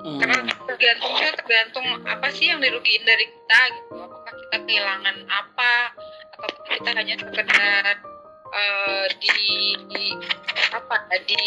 [0.03, 0.19] Hmm.
[0.19, 4.03] karena tergantung juga tergantung apa sih yang dirugiin dari kita gitu.
[4.03, 5.75] Apakah kita kehilangan apa
[6.35, 7.95] atau kita hanya sekedar
[8.51, 9.39] eh, di,
[9.87, 10.05] di
[10.75, 11.43] apa di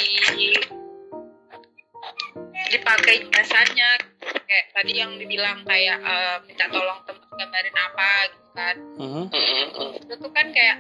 [2.71, 3.89] dipakai jasanya
[4.23, 9.23] kayak tadi yang dibilang kayak eh, minta tolong teman gambarin apa gitu kan Mhm.
[9.99, 10.77] itu tuh kan kayak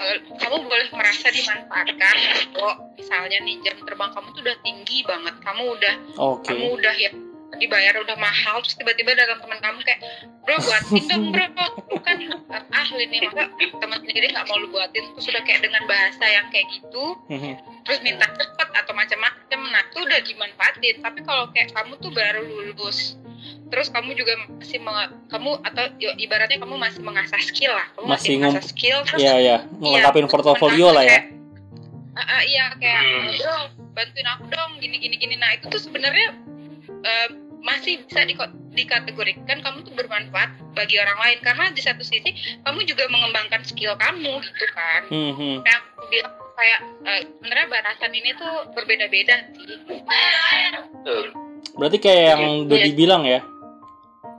[0.00, 2.14] eh, kamu boleh merasa dimanfaatkan
[2.50, 6.94] kalau misalnya nih jam terbang kamu tuh udah tinggi banget kamu udah oke kamu udah
[6.96, 7.10] ya
[7.58, 10.00] dibayar udah mahal terus tiba-tiba datang teman kamu kayak
[10.46, 11.46] bro buatin dong bro.
[11.90, 15.04] Lu kan eh, ahli nih masa teman sendiri nggak mau lu buatin.
[15.18, 17.52] Terus udah kayak dengan bahasa yang kayak gitu Mhm.
[17.82, 19.60] terus minta cepet atau macam-macam.
[19.72, 23.16] Nah itu udah dimanfaatin tapi kalau kayak kamu tuh baru lulus
[23.72, 24.82] terus kamu juga masih
[25.30, 27.86] kamu atau yo, ibaratnya kamu masih mengasah skill lah.
[27.96, 31.08] Kamu masih, Masih mengasah skill terus Iya ya, melengkapi portofolio lah ya.
[31.08, 31.24] kayak,
[32.10, 33.30] Ah, ah, iya kayak Hmm.
[33.38, 33.56] bro
[33.94, 35.34] bantuin aku dong gini gini gini.
[35.38, 36.34] Nah itu tuh sebenarnya
[37.00, 37.28] eh,
[37.60, 42.84] masih bisa diko- dikategorikan kamu tuh bermanfaat bagi orang lain karena di satu sisi kamu
[42.84, 45.60] juga mengembangkan skill kamu gitu kan Mhm.
[45.60, 49.64] kayak aku bilang kayak eh, sebenarnya batasan ini tuh berbeda-beda sih.
[51.72, 52.86] Berarti kayak yang udah Iya.
[52.86, 53.40] dibilang ya.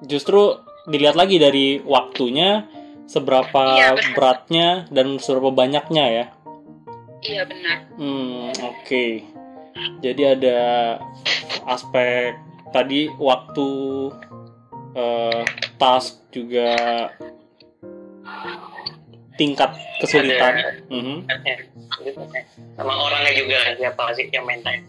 [0.04, 2.66] Justru dilihat lagi dari waktunya,
[3.06, 4.14] seberapa benar.
[4.14, 6.26] beratnya dan seberapa banyaknya ya.
[7.22, 9.06] iya benar Hmm, oke.
[10.00, 10.58] Jadi ada
[11.68, 12.34] aspek
[12.72, 13.70] tadi waktu
[14.92, 15.42] eh,
[15.76, 16.76] task juga
[19.36, 20.54] tingkat kesulitan.
[20.92, 21.24] Mhm.
[22.76, 24.84] sama orangnya juga siapa sih yang main time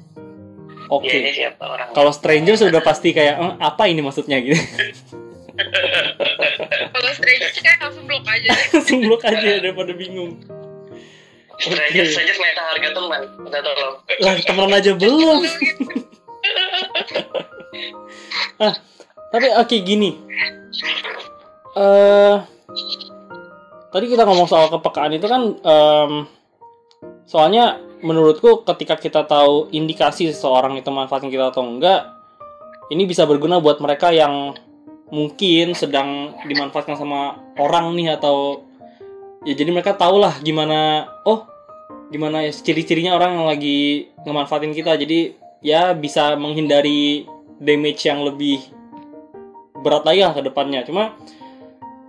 [0.92, 1.08] Oke.
[1.32, 4.52] Siapa orang Kalau stranger sudah pasti kayak "Eh, apa ini maksudnya gitu.
[6.92, 8.50] kalau stranger sih kayak langsung blok aja.
[8.76, 10.36] Langsung blok aja daripada bingung.
[11.56, 12.12] Stranger Oke.
[12.12, 15.40] saja minta harga teman minta tolong Lah temenan aja belum.
[18.60, 18.74] ah,
[19.32, 20.10] tapi oke gini.
[21.76, 22.36] Eh
[23.92, 26.12] tadi kita ngomong soal kepekaan itu kan em,
[27.28, 32.08] soalnya menurutku ketika kita tahu indikasi seseorang itu manfaatin kita atau enggak,
[32.88, 34.56] ini bisa berguna buat mereka yang
[35.12, 38.64] mungkin sedang dimanfaatkan sama orang nih atau
[39.44, 41.44] ya jadi mereka tahulah gimana oh
[42.08, 47.28] gimana ya ciri-cirinya orang yang lagi ngemanfaatin kita jadi ya bisa menghindari
[47.62, 48.58] damage yang lebih
[49.82, 50.82] berat lagi lah ke depannya.
[50.82, 51.14] Cuma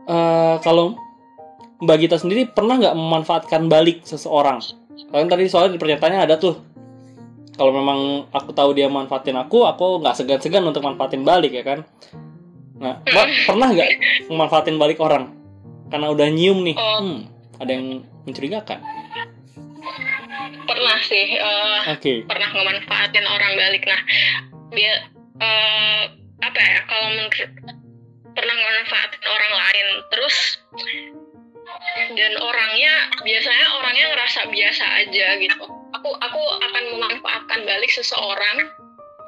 [0.10, 0.98] eh, kalau
[1.84, 4.62] Mbak Gita sendiri pernah nggak memanfaatkan balik seseorang?
[5.14, 6.56] Kalian tadi soalnya di pernyataannya ada tuh.
[7.54, 11.86] Kalau memang aku tahu dia manfaatin aku aku nggak segan-segan untuk manfaatin balik ya kan?
[12.82, 13.90] Nah Mbak pernah nggak
[14.32, 15.34] memanfaatin balik orang?
[15.94, 16.74] Karena udah nyium nih.
[16.80, 17.00] Oh.
[17.04, 17.20] hmm,
[17.62, 18.80] ada yang mencurigakan?
[20.64, 22.14] Pernah sih eh, oke.
[22.26, 23.84] pernah ngemanfaatin orang balik.
[23.86, 24.02] Nah
[24.74, 26.04] dia eh,
[26.44, 27.34] apa ya kalau menurut
[28.34, 30.38] pernah ngemanfaatin orang lain terus
[32.14, 32.94] dan orangnya
[33.24, 35.64] biasanya orangnya ngerasa biasa aja gitu
[35.96, 38.68] aku aku akan memanfaatkan balik seseorang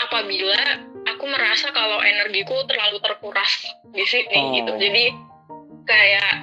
[0.03, 0.59] apabila
[1.07, 3.51] aku merasa kalau energiku terlalu terkuras
[3.95, 4.51] di sini Oh.
[4.59, 5.05] gitu jadi
[5.87, 6.33] kayak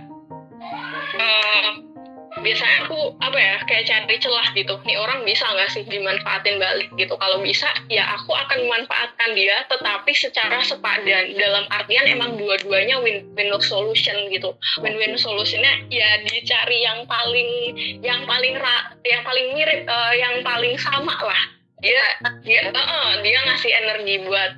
[1.21, 1.92] eh,
[2.41, 4.75] biasanya aku apa ya kayak cari celah gitu.
[4.89, 7.13] Nih orang bisa nggak sih dimanfaatin balik gitu?
[7.21, 11.37] Kalau bisa ya aku akan memanfaatkan dia tetapi secara sepadan.
[11.37, 14.57] Dalam artian emang dua-duanya win-win solution gitu.
[14.81, 20.75] Win-win solutionnya ya dicari yang paling yang paling ra, yang paling mirip eh, yang paling
[20.81, 21.43] sama lah.
[21.85, 22.01] Dia
[22.41, 24.53] dia eh, dia ngasih energi buat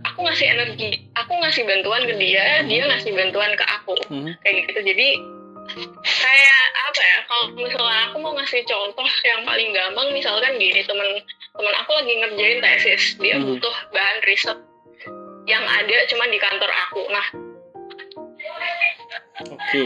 [0.00, 3.94] aku ngasih energi aku ngasih bantuan ke dia dia ngasih bantuan ke aku.
[4.08, 4.32] Mhm.
[4.40, 4.80] kayak gitu.
[4.88, 5.08] Jadi
[6.02, 11.08] kayak apa ya kalau misalkan aku mau ngasih contoh yang paling gampang misalkan gini temen
[11.50, 13.46] temen aku lagi ngerjain tesis dia Hmm.
[13.48, 14.58] butuh bahan riset
[15.44, 17.26] yang ada cuma di kantor aku nah
[19.40, 19.80] Oke.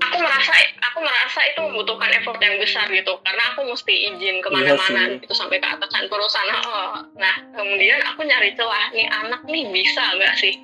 [0.00, 4.42] aku merasa aku merasa itu membutuhkan effort yang besar gitu karena aku mesti izin Iya
[4.42, 5.18] ke mana-mana sih.
[5.18, 10.02] gitu sampai ke atasan perusahaan Oh, nah kemudian aku nyari celah nih anak nih bisa
[10.14, 10.54] nggak sih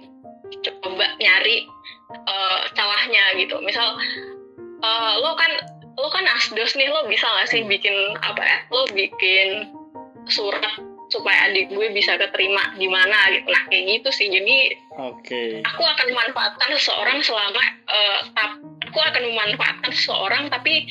[0.62, 1.66] coba nyari
[2.06, 3.98] eh, celahnya gitu misal
[4.82, 5.52] eh, lo kan
[5.96, 9.72] lo kan asdos nih lo bisa nggak sih bikin apa ya lo bikin
[10.28, 10.60] surat
[11.06, 13.46] supaya adik gue bisa keterima di mana gitu.
[13.46, 14.26] Nah kayak gitu sih.
[14.26, 15.62] Jadi Oke.
[15.62, 17.62] aku akan memanfaatkan seseorang selama
[18.34, 20.82] tap- aku akan memanfaatkan seseorang tapi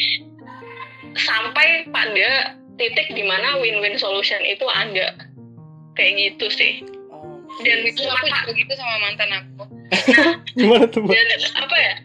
[1.15, 5.15] sampai pada titik di mana win-win solution itu ada.
[5.95, 6.73] Kayak gitu sih.
[7.63, 9.63] Dan Itu aku juga gitu sama mantan aku.
[10.57, 11.27] Gimana tuh, dan
[11.59, 11.93] apa ya?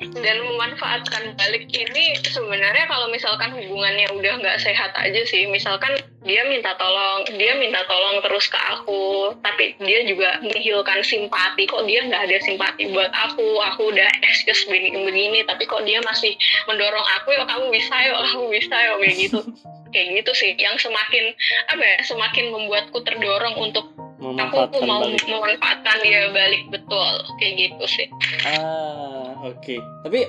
[0.00, 5.44] Dan memanfaatkan balik ini sebenarnya kalau misalkan hubungannya udah nggak sehat aja sih.
[5.44, 5.92] Misalkan
[6.24, 11.68] dia minta tolong dia minta tolong terus ke aku tapi dia juga menghilangkan simpati.
[11.68, 13.60] Kok dia nggak ada simpati buat aku?
[13.76, 16.32] Aku udah excuse begini begini tapi kok dia masih
[16.64, 17.36] mendorong aku?
[17.36, 19.40] Ya kamu bisa yo kamu bisa yo kayak gitu
[19.90, 21.34] kayak gitu sih yang semakin
[21.70, 25.24] apa ya semakin membuatku terdorong untuk aku mau balik.
[25.24, 28.08] memanfaatkan dia balik betul kayak gitu sih
[28.44, 29.76] Ah, oke.
[30.04, 30.20] Tapi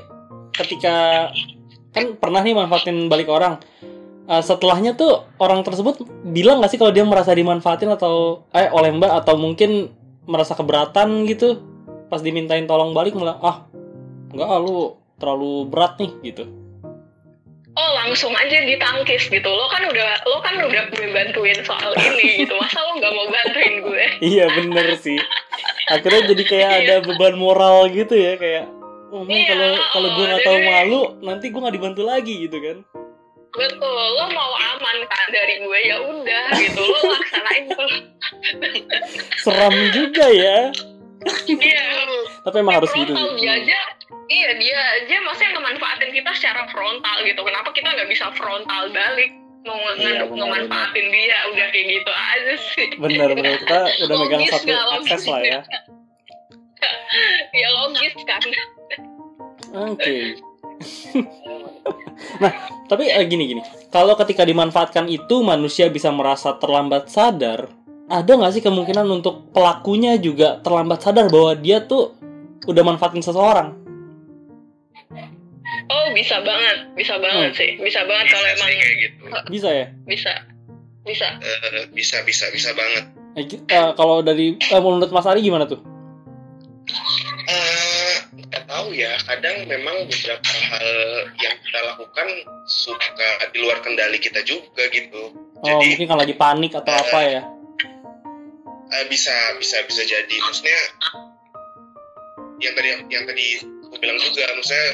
[0.55, 0.95] ketika
[1.91, 3.59] kan pernah nih manfaatin balik orang.
[4.31, 8.95] Ah, setelahnya tuh orang tersebut bilang nggak sih kalau dia merasa dimanfaatin atau eh oleh
[8.95, 9.91] Mbak atau mungkin
[10.23, 11.59] merasa keberatan gitu
[12.07, 13.57] pas dimintain tolong balik malah ah
[14.31, 16.43] nggak ah, lu terlalu berat nih gitu.
[17.71, 22.43] Oh langsung aja ditangkis gitu lo kan udah lo kan udah gue bantuin soal ini
[22.43, 24.05] gitu masa lo nggak mau bantuin gue
[24.35, 25.17] Iya bener sih.
[25.87, 28.67] Akhirnya jadi kayak ada beban moral gitu ya kayak
[29.11, 32.57] oh man, Iya, kalau kalau gue nggak tahu malu nanti gue nggak dibantu lagi gitu
[32.59, 32.77] kan.
[33.51, 37.91] betul lo mau aman kan dari gue ya udah gitu lo laksanain tuh
[39.43, 40.71] Seram juga ya.
[41.51, 41.83] iya
[42.41, 43.11] Tapi emang harus gitu.
[43.11, 43.43] sih.
[43.45, 43.79] aja
[44.31, 49.31] iya dia aja maksudnya ngemanfaatin kita secara frontal gitu kenapa kita nggak bisa frontal balik
[49.61, 55.11] mau Iya, dia udah kayak gitu aja sih Bener bener kita udah megang satu logis?
[55.13, 55.59] akses lah ya.
[57.61, 58.41] ya logis kan
[59.71, 60.35] Oke.
[62.43, 62.53] nah,
[62.91, 63.61] tapi eh, gini gini.
[63.87, 67.71] Kalau ketika dimanfaatkan itu manusia bisa merasa terlambat sadar,
[68.11, 72.11] ada nggak sih kemungkinan untuk pelakunya juga terlambat sadar bahwa dia tuh
[72.67, 73.80] udah manfaatin seseorang?
[75.91, 77.57] Oh bisa banget bisa banget Hmm.
[77.57, 79.21] sih bisa banget kalau Bisa emang sih kayak gitu.
[79.49, 79.85] Bisa ya?
[80.03, 80.31] bisa
[81.01, 83.03] bisa Eh, bisa bisa bisa banget.
[83.33, 85.79] Eh, eh, kalau dari eh, menurut Mas Ari gimana tuh?
[87.43, 89.15] Eh, nggak tahu ya.
[89.21, 90.87] Kadang memang beberapa hal
[91.35, 92.27] yang kita lakukan
[92.65, 93.07] suka
[93.49, 95.31] di luar kendali kita juga gitu.
[95.57, 97.41] Oh, Jadi mungkin kalau lagi panik atau apa ya?
[98.91, 100.35] eh, bisa bisa bisa jadi.
[100.37, 100.79] Maksudnya
[102.59, 103.45] yang tadi yang tadi
[103.81, 104.85] aku bilang juga, maksudnya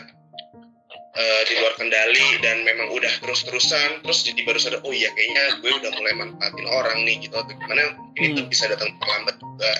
[1.17, 5.43] eh, di luar kendali dan memang udah terus-terusan terus jadi baru sadar oh iya kayaknya
[5.59, 7.81] gue udah mulai manfaatin orang nih gitu atau gimana
[8.15, 8.51] ini tuh Hmm.
[8.51, 9.71] bisa datang terlambat juga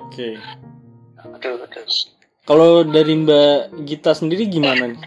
[0.00, 0.30] Oke.
[1.28, 1.84] betul betul
[2.42, 5.00] Kalau dari Mbak Gita sendiri gimana nih?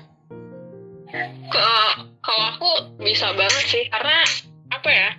[2.23, 4.23] kalau aku bisa banget sih karena
[4.71, 5.09] apa ya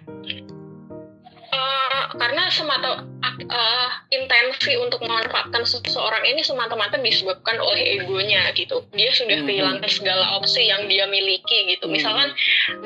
[2.14, 3.02] Karena semata
[3.34, 9.46] eh, intensi untuk memanfaatkan seseorang ini semata-mata disebabkan oleh egonya gitu dia sudah Mhm.
[9.48, 11.94] kehilangan segala opsi yang dia miliki gitu Hmm.
[11.98, 12.30] misalkan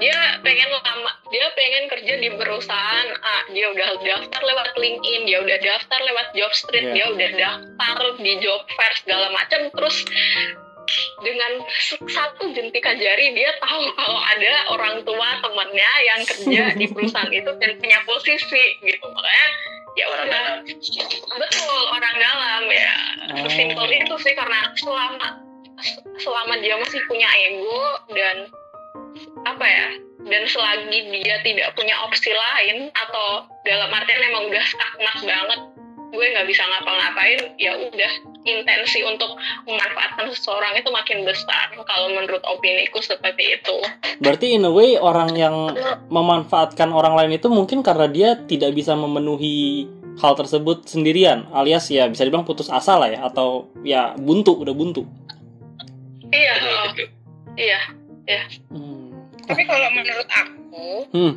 [0.00, 5.38] dia pengen lama dia pengen kerja di perusahaan A dia udah daftar lewat LinkedIn dia
[5.44, 6.94] udah daftar lewat Jobstreet Iya.
[6.96, 9.96] dia udah daftar di job fair segala macam terus
[11.22, 11.52] dengan
[12.06, 17.50] satu jentikan jari dia tahu kalau ada orang tua temannya yang kerja di perusahaan itu
[17.58, 19.06] dan punya posisi gitu.
[19.08, 19.48] Makanya
[19.98, 20.56] ya orang udah dalam.
[21.38, 22.94] Betul orang dalam ya.
[23.28, 23.50] Oh.
[23.50, 25.28] simpel itu sih karena selama
[26.18, 28.36] selama dia masih punya ego dan
[29.46, 29.88] apa ya
[30.26, 35.60] dan selagi dia tidak punya opsi lain atau dalam artian emang udah stagnan banget
[36.08, 38.12] gue nggak bisa ngapa-ngapain ya udah
[38.48, 39.36] intensi untuk
[39.68, 43.76] memanfaatkan seseorang itu makin besar kalau menurut opini ku seperti itu
[44.18, 45.76] Berarti in a way orang yang
[46.08, 49.86] memanfaatkan orang lain itu mungkin karena dia tidak bisa memenuhi
[50.18, 54.74] hal tersebut sendirian, alias ya bisa dibilang putus asa lah ya, atau ya buntu, udah
[54.74, 55.06] buntu.
[56.34, 57.08] iya oh, betul.
[57.54, 57.80] iya
[58.68, 59.08] Hmm.
[59.48, 61.32] Tapi kalau menurut aku, Hmm.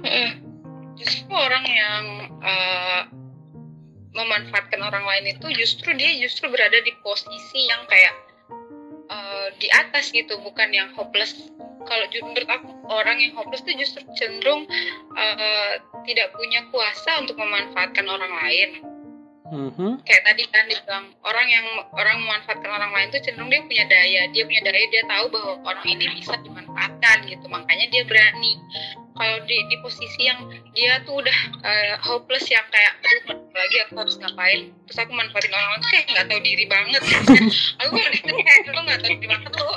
[1.00, 2.04] Justru orang yang
[2.44, 3.00] eh,
[4.12, 8.32] memanfaatkan orang lain itu justru dia justru berada di posisi yang kayak
[9.62, 11.36] di atas gitu bukan yang hopeless.
[11.82, 14.70] Kalau menurut aku orang yang hopeless itu justru cenderung
[15.18, 15.74] eh,
[16.06, 18.72] tidak punya kuasa untuk memanfaatkan orang lain.
[19.52, 20.08] Mhm.
[20.08, 24.22] kayak tadi kan dibilang orang yang orang memanfaatkan orang lain tuh cenderung dia punya daya.
[24.32, 27.46] Dia punya daya dia tahu bahwa orang ini bisa dimanfaatkan gitu.
[27.52, 28.56] Makanya dia berani
[29.22, 33.94] kalau di di posisi yang dia tuh udah eh, hopeless yang kayak aduh lagi aku
[34.02, 34.74] harus ngapain?
[34.90, 37.02] Terus aku manfaatin orang lain kayak nggak tahu diri banget.
[37.86, 39.70] Aku kalau gitu kayak lu nggak tahu diri banget lu.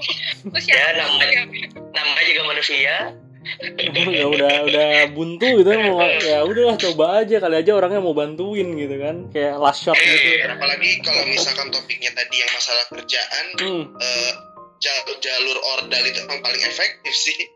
[0.52, 1.48] Terus Ya, yang namanya-
[1.96, 2.94] namanya juga manusia.
[4.20, 8.68] Ya udah udah buntu gitu mau ya udahlah coba aja kali aja orangnya mau bantuin
[8.76, 10.44] gitu kan kayak last shot gitu.
[10.44, 13.84] Eh, apalagi kalau misalkan topiknya tadi yang masalah kerjaan hmm.
[13.96, 14.32] eh,
[14.76, 17.48] jalur jalur ordal itu emang paling efektif sih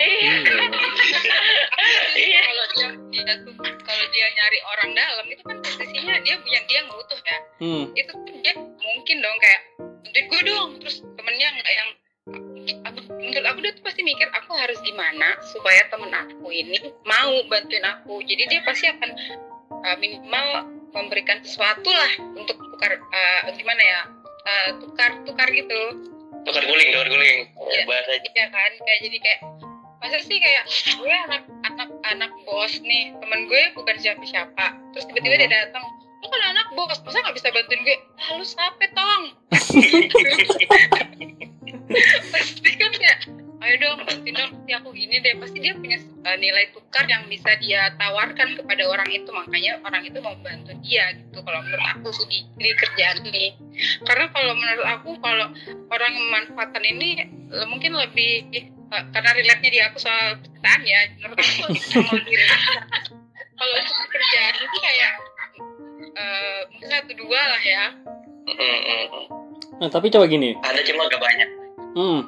[0.00, 0.32] Iya.
[2.16, 2.40] Iya.
[2.42, 6.76] kalau dia dia tuh kalau dia nyari orang dalam itu kan posisinya dia yang dia
[6.80, 7.84] yang butuh ya Hmm.
[7.92, 9.60] itu tuh dia mungkin dong kayak
[10.00, 11.88] bantuin gue dong terus temennya nggak yang
[12.82, 17.32] aku, menurut aku dia tuh pasti mikir aku harus gimana supaya temen aku ini mau
[17.46, 19.10] bantuin aku jadi dia pasti akan
[19.84, 20.46] uh, minimal
[20.90, 25.80] memberikan sesuatu lah untuk tukar uh, gimana ya uh, tukar tukar gitu
[26.42, 27.38] tukar guling tukar guling
[27.70, 27.84] Iya.
[27.84, 29.40] bahasa Iya kan kayak jadi kayak
[30.00, 30.64] masa sih kayak
[30.96, 35.84] gue anak anak anak bos nih temen gue bukan siapa siapa terus tiba-tiba dia datang
[36.20, 37.96] lu kan anak bos masa nggak bisa bantuin gue?
[38.28, 39.24] Lalu siapa tong?
[42.32, 43.18] Pasti kan kayak
[43.60, 45.34] ayo dong bantuin dong pasti aku gini deh.
[45.40, 50.02] Pasti dia punya uh, nilai tukar yang bisa dia tawarkan kepada orang itu makanya orang
[50.04, 53.56] itu mau bantu dia gitu kalau menurut aku sih di, di kerjaan ini.
[54.04, 55.46] Karena kalau menurut aku kalau
[55.88, 57.08] orang yang memanfaatkan ini
[57.68, 58.44] mungkin lebih
[58.90, 61.62] karena relate nya di aku soal pekerjaan ya menurut aku
[63.60, 65.12] kalau untuk pekerjaan itu kayak
[66.18, 67.84] eh, mungkin satu dua lah ya
[69.78, 71.60] nah tapi coba gini ada cuma gak banyak
[71.90, 72.22] Hmm,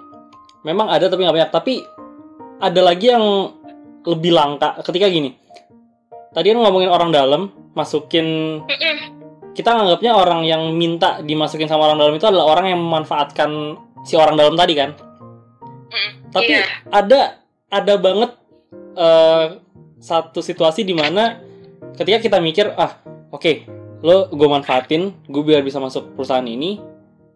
[0.67, 1.53] memang ada tapi nggak banyak.
[1.55, 1.75] Tapi
[2.63, 3.25] ada lagi yang
[4.03, 5.31] lebih langka ketika gini.
[6.33, 7.43] Tadi kan ngomongin orang dalam,
[7.77, 8.59] masukin
[9.53, 14.17] kita nganggapnya orang yang minta dimasukin sama orang dalam itu adalah orang yang memanfaatkan si
[14.17, 14.91] orang dalam tadi kan.
[15.93, 16.65] Mm, Tapi iya.
[16.89, 17.21] ada
[17.69, 18.33] ada banget
[18.97, 19.47] eh,
[20.01, 21.37] satu situasi di mana
[21.95, 22.97] ketika kita mikir ah
[23.29, 23.69] oke
[24.01, 26.81] lo gue manfaatin gue biar bisa masuk perusahaan ini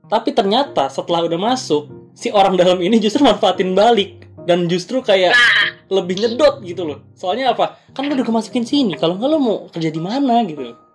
[0.09, 5.37] tapi ternyata setelah udah masuk si orang dalam ini justru manfaatin balik dan justru kayak
[5.37, 7.03] Nah, lebih nyedot gitu loh.
[7.19, 7.83] Soalnya apa?
[7.91, 10.71] Kan lo udah masukin sini kalau nggak lo mau kerja di mana gitu.
[10.71, 10.86] loh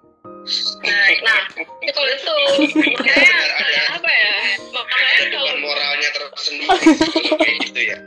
[1.22, 1.42] nah,
[1.86, 2.36] itu itu.
[2.82, 4.36] Makanya benar ada apa ya?
[4.74, 7.98] Makanya kalau moralnya tersendiri kalau kayak gitu ya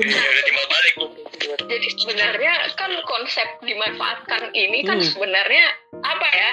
[0.00, 0.94] ya udah timbal balik
[1.68, 5.04] jadi sebenarnya kan konsep dimanfaatkan ini kan Hmm.
[5.04, 5.66] sebenarnya
[6.00, 6.52] apa ya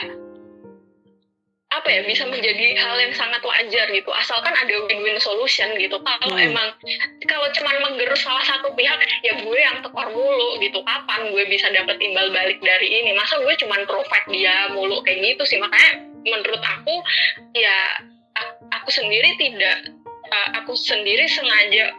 [1.72, 4.11] apa ya bisa menjadi hal yang sangat wajar gitu.
[4.11, 5.95] Asalkan ada win-win solution gitu.
[6.03, 6.51] Kalau Hmm.
[6.51, 6.67] emang
[7.32, 10.84] kalau cuman menggerus salah satu pihak ya gue yang tekor mulu gitu.
[10.84, 13.15] Kapan gue bisa dapet imbal balik dari ini?
[13.15, 15.57] Masa gue cuman provide dia mulu kayak gitu sih?
[15.63, 15.91] Makanya
[16.28, 16.95] menurut aku
[17.55, 18.03] ya
[18.76, 19.88] aku sendiri tidak
[20.55, 21.91] aku sendiri sengaja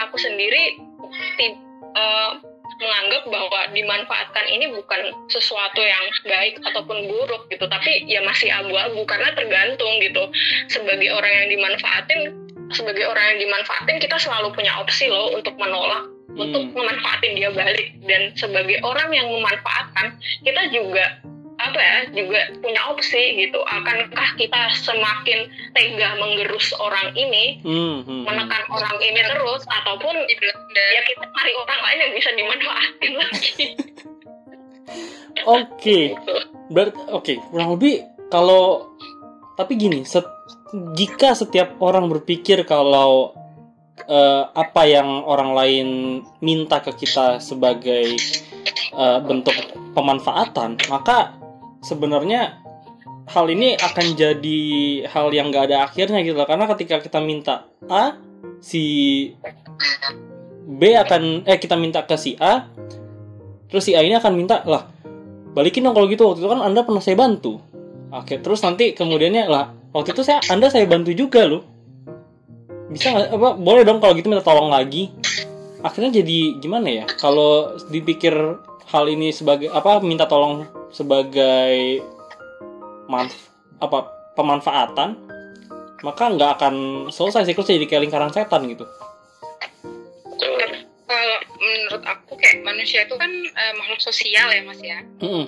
[0.00, 0.78] aku sendiri
[1.96, 7.64] uh, menganggap bahwa dimanfaatkan ini bukan sesuatu yang baik ataupun buruk gitu.
[7.68, 10.28] Tapi ya masih abu-abu karena tergantung gitu.
[10.70, 12.20] Sebagai orang yang dimanfaatin
[12.72, 16.72] sebagai orang yang dimanfaatin kita selalu punya opsi loh untuk menolak untuk Hmm.
[16.72, 17.92] memanfaatin dia balik.
[18.08, 21.20] Dan sebagai orang yang memanfaatkan kita juga
[21.62, 28.06] apa ya juga punya opsi gitu akankah kita semakin tega menggerus orang ini Hmm, hmm,
[28.06, 28.22] hmm.
[28.26, 33.12] menekan orang ini terus ataupun di Belanda ya kita cari orang lain yang bisa dimanfaatin
[33.14, 33.64] lagi
[35.58, 36.34] oke gitu.
[36.70, 37.94] berarti oke kurang lebih
[38.26, 38.90] kalau
[39.54, 40.30] tapi gini set-
[40.96, 43.36] jika setiap orang berpikir kalau
[44.08, 45.88] eh, apa yang orang lain
[46.40, 48.16] minta ke kita sebagai
[48.96, 49.54] eh, bentuk
[49.92, 51.41] pemanfaatan maka
[51.82, 52.62] sebenarnya
[53.28, 54.60] hal ini akan jadi
[55.10, 56.48] hal yang gak ada akhirnya gitu loh.
[56.48, 58.18] karena ketika kita minta A
[58.62, 58.82] si
[60.66, 62.70] B akan eh kita minta ke si A
[63.66, 64.92] terus si A ini akan minta lah
[65.52, 66.24] balikin dong kalau gitu.
[66.28, 67.60] Waktu itu kan anda pernah saya bantu.
[68.12, 71.62] Oke terus nanti kemudiannya lah waktu itu saya anda saya bantu juga loh.
[72.92, 75.12] Bisa nggak apa boleh dong kalau gitu minta tolong lagi.
[75.82, 77.04] Akhirnya jadi gimana ya?
[77.18, 78.32] Kalau dipikir
[78.92, 82.04] hal ini sebagai apa minta tolong sebagai
[83.08, 83.48] manf
[83.80, 85.16] apa pemanfaatan
[86.04, 86.74] maka nggak akan
[87.08, 88.84] selesai siklusnya jadi kayak lingkaran setan gitu.
[91.08, 95.00] Kalau menurut aku kayak manusia itu kan eh, makhluk sosial ya mas ya.
[95.24, 95.46] Mm-mm.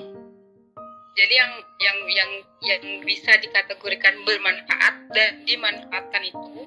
[1.14, 2.30] jadi yang yang yang
[2.66, 6.66] yang bisa dikategorikan bermanfaat dan dimanfaatkan itu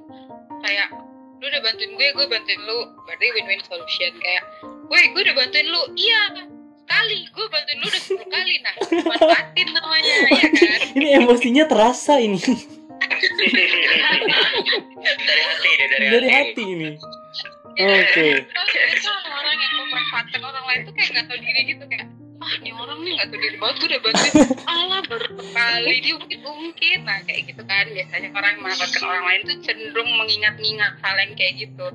[0.63, 0.88] kayak
[1.39, 2.80] lu udah bantuin gue gue bantuin lu.
[3.07, 4.11] Berarti win-win solution.
[4.19, 5.82] Kayak gue gue udah bantuin lu.
[5.95, 6.21] Iya
[6.88, 7.19] kali.
[7.35, 8.73] Gue bantuin lu udah 10 kali nah.
[9.05, 10.51] Manfaatin namanya ya kan?
[10.97, 12.39] Ini emosinya terasa ini.
[15.17, 16.63] Dari hati dari, dari hati.
[16.63, 16.89] ini.
[17.77, 18.27] Oke.
[18.41, 22.53] Kalau biasa orang yang memanfaatkan orang lain tuh kayak gak tau diri gitu kayak ah
[22.61, 24.33] ini orang nih gak tau diri banget gue udah bantuin
[24.73, 27.85] Allah baru kali dia ungkit ungkit nah kayak gitu kan.
[27.93, 31.85] Biasanya orang yang memanfaatkan orang lain tuh cenderung mengingat-ingat hal yang kayak gitu.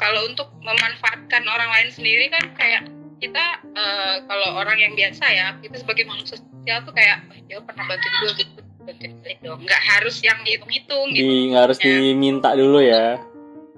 [0.00, 2.82] Kalau untuk memanfaatkan orang lain sendiri kan kayak
[3.16, 7.58] kita eh, kalau orang yang biasa ya kita sebagai manusia sosial tuh kayak oh, dia
[7.64, 11.78] pernah bantuin gue gitu bantuin balik dong nggak harus yang hitung-hitung gitu Di nggak harus
[11.80, 13.16] diminta dulu ya.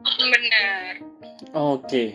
[0.03, 0.95] bener
[1.55, 2.12] Oke.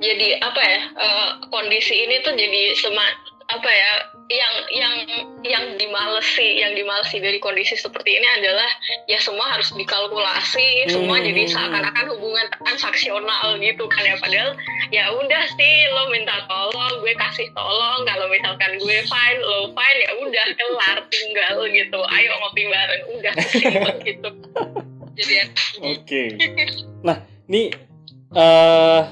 [0.00, 3.06] jadi apa ya eh, kondisi ini tuh jadi sema
[3.50, 3.92] apa ya
[4.30, 4.94] yang yang
[5.42, 8.70] yang dimalesi yang dimalesi dari kondisi seperti ini adalah
[9.10, 11.26] ya semua harus dikalkulasi semua Hmm.
[11.26, 14.14] jadi seakan-akan hubungan transaksional gitu kan ya.
[14.22, 14.54] Padahal
[14.94, 18.06] ya udah sih lo minta tolong gue kasih tolong.
[18.06, 22.00] Kalau misalkan gue fine lo fine ya udah kelar tinggal gitu.
[22.14, 23.34] Ayo ngopi bareng udah
[24.06, 24.28] gitu.
[25.18, 25.44] Jadi ya,
[25.82, 26.22] Oke.
[27.02, 27.18] Nah,
[27.50, 27.74] ini
[28.30, 29.02] eh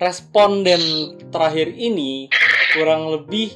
[0.00, 0.80] responden
[1.28, 2.30] terakhir ini
[2.72, 3.54] kurang lebih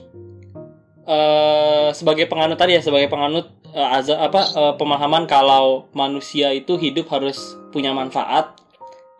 [1.05, 6.81] eh sebagai penganut tadi ya, sebagai penganut eh, aza- apa eh, pemahaman kalau manusia itu
[6.81, 7.37] hidup harus
[7.69, 8.57] punya manfaat.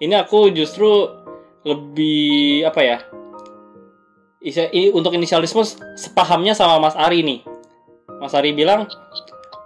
[0.01, 1.11] Ini aku justru
[1.65, 2.99] lebih apa ya?
[4.45, 5.65] Ini untuk inisialisme
[5.97, 7.41] sepahamnya sama Mas Ari nih.
[8.21, 8.85] Mas Ari bilang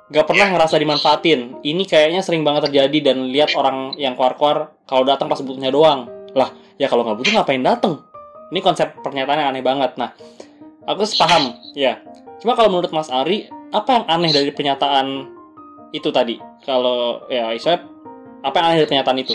[0.09, 1.61] gak pernah ngerasa dimanfaatin.
[1.67, 6.07] Ini kayaknya sering banget terjadi dan lihat orang yang keluar-keluar kalau datang pas butuhnya doang.
[6.33, 8.08] Lah, ya kalau nggak butuh ngapain datang?
[8.49, 9.93] Ini konsep pernyataan yang aneh banget.
[10.01, 10.17] Nah,
[10.89, 12.01] aku sepaham, ya.
[12.41, 15.29] Cuma kalau menurut Mas Ari, apa yang aneh dari pernyataan
[15.93, 16.41] itu tadi?
[16.65, 17.85] Kalau ya, Isweb,
[18.41, 19.35] apa yang aneh dari pernyataan itu?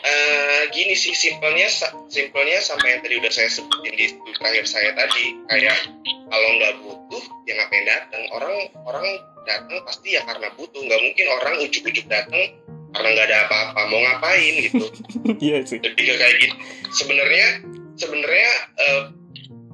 [0.00, 1.68] Eh, gini sih simpelnya
[2.08, 5.76] simpelnya sama yang tadi udah saya sebutin di terakhir saya tadi kayak
[6.32, 8.54] kalau nggak butuh ya ngapain datang orang
[8.88, 9.06] orang
[9.44, 12.42] datang pasti ya karena butuh nggak mungkin orang ujuk-ujuk datang
[12.90, 13.80] karena nggak ada apa-apa?
[13.88, 14.84] Mau ngapain gitu?
[15.44, 15.78] Iya sih.
[15.80, 16.54] lebih ke kayak gitu.
[16.90, 17.46] Sebenarnya
[17.96, 19.02] sebenarnya eh,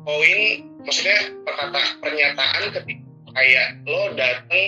[0.03, 0.41] poin
[0.85, 3.03] maksudnya perkata pernyataan ketika
[3.35, 4.62] kayak lo datang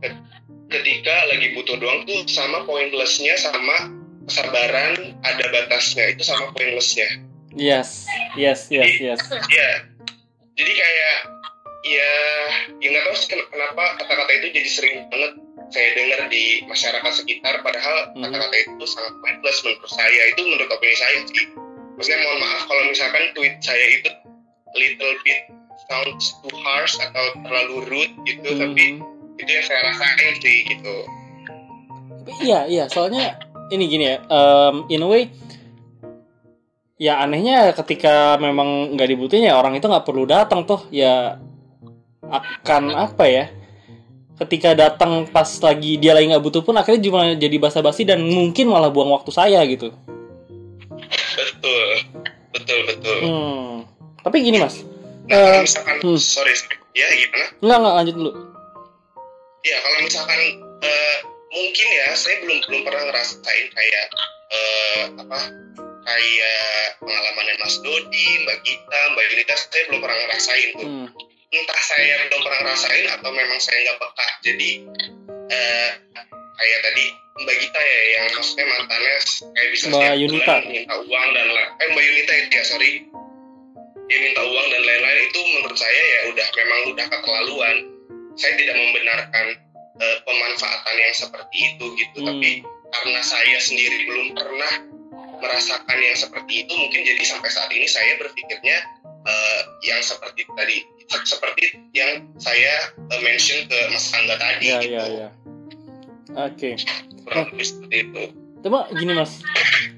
[0.00, 0.22] ke-
[0.70, 3.90] ketika lagi butuh doang tuh sama poin plusnya sama
[4.24, 6.14] kesabaran ada batasnya.
[6.14, 7.08] Itu sama poin plusnya.
[7.50, 8.06] Yes,
[8.38, 9.18] yes, yes, yes.
[9.50, 9.70] ya
[10.54, 11.12] jadi kayak
[11.82, 12.12] ya
[12.78, 13.16] ya nggak tahu
[13.48, 15.32] kenapa kata-kata itu jadi sering banget
[15.70, 18.26] saya dengar di masyarakat sekitar padahal Hmm.
[18.26, 21.46] kata-kata itu sangat pointless menurut saya itu menurut opini saya sih
[21.94, 24.10] maksudnya mohon maaf kalau misalkan tweet saya itu
[24.74, 25.40] little bit
[25.86, 29.38] sounds too harsh atau terlalu rude gitu tapi Hmm.
[29.38, 30.96] itu yang saya rasain sih gitu
[32.40, 33.40] Iya, iya, soalnya
[33.72, 35.32] ini gini ya, em, in a way,
[36.94, 41.40] ya anehnya ketika memang nggak dibutuhin ya orang itu nggak perlu datang tuh, ya
[42.22, 43.44] akan apa ya?
[44.40, 48.72] Ketika datang pas lagi dia lagi nggak butuh pun akhirnya cuma jadi basa-basi dan mungkin
[48.72, 49.92] malah buang waktu saya gitu.
[51.36, 51.88] betul
[52.56, 53.74] betul betul Hmm.
[54.20, 54.84] Tapi gini mas,
[55.28, 56.18] nah kalau Eh, misalkan hmm.
[56.20, 56.52] sorry
[56.92, 58.32] ya gimana nggak nggak lanjut dulu.
[59.60, 60.40] Ya kalau misalkan
[60.80, 61.16] eh,
[61.52, 64.06] mungkin ya saya belum belum pernah ngerasain kayak
[64.52, 65.40] eh, apa
[66.00, 70.88] kayak pengalaman Mas Dodi, Mbak Gita, Mbak Yunita saya belum pernah ngerasain tuh.
[70.88, 71.08] Hmm.
[71.50, 74.26] Entah saya belum pernah ngerasain atau memang saya nggak peka.
[74.46, 74.70] Jadi
[75.50, 75.90] eh,
[76.30, 77.04] kayak tadi
[77.40, 79.14] Mbak Gita ya yang maksudnya mantannya
[79.50, 80.44] kayak bisa Mbak setiap Yunita.
[80.46, 82.92] bulan minta uang dan la- eh Mbak Yunita itu ya sorry
[84.06, 87.76] dia minta uang dan lain-lain itu menurut saya ya udah memang udah keterlaluan.
[88.38, 89.46] Saya tidak membenarkan
[89.98, 92.28] eh, pemanfaatan yang seperti itu gitu Hmm.
[92.30, 92.50] tapi
[92.90, 94.72] karena saya sendiri belum pernah
[95.40, 98.78] merasakan yang seperti itu mungkin jadi sampai saat ini saya berpikirnya
[99.26, 100.78] eh, yang seperti tadi
[101.26, 105.28] seperti yang saya eh, mention ke Mas Angga tadi Ya, gitu ya, ya.
[106.46, 106.78] Oke.
[107.26, 108.22] kurang lebih seperti itu
[108.60, 109.40] Coba gini mas,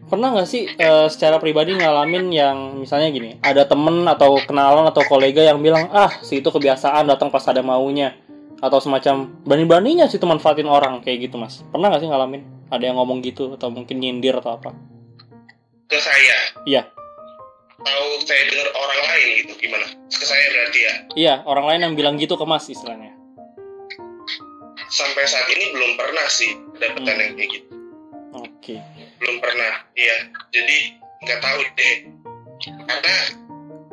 [0.07, 5.03] pernah nggak sih eh, secara pribadi ngalamin yang misalnya gini, ada temen atau kenalan atau
[5.03, 8.15] kolega yang bilang ah si itu kebiasaan datang pas ada maunya
[8.63, 11.67] atau semacam berani-beraninya sih tuh manfaatin orang kayak gitu mas.
[11.75, 12.43] Pernah nggak sih ngalamin?
[12.71, 14.71] Ada yang ngomong gitu atau mungkin nyindir atau apa?
[15.91, 16.83] ke saya Iya.
[17.83, 21.95] Tahu saya dengar orang lain gitu gimana ke saya berarti ya Iya, orang lain yang
[21.95, 23.13] bilang gitu ke mas istilahnya.
[24.89, 27.23] sampai saat ini belum pernah sih kedapatan Hmm.
[27.23, 27.73] yang kayak gitu
[28.35, 28.77] Oke.
[29.19, 30.17] belum pernah iya
[30.51, 30.77] jadi
[31.23, 31.95] nggak tahu deh
[32.83, 33.15] karena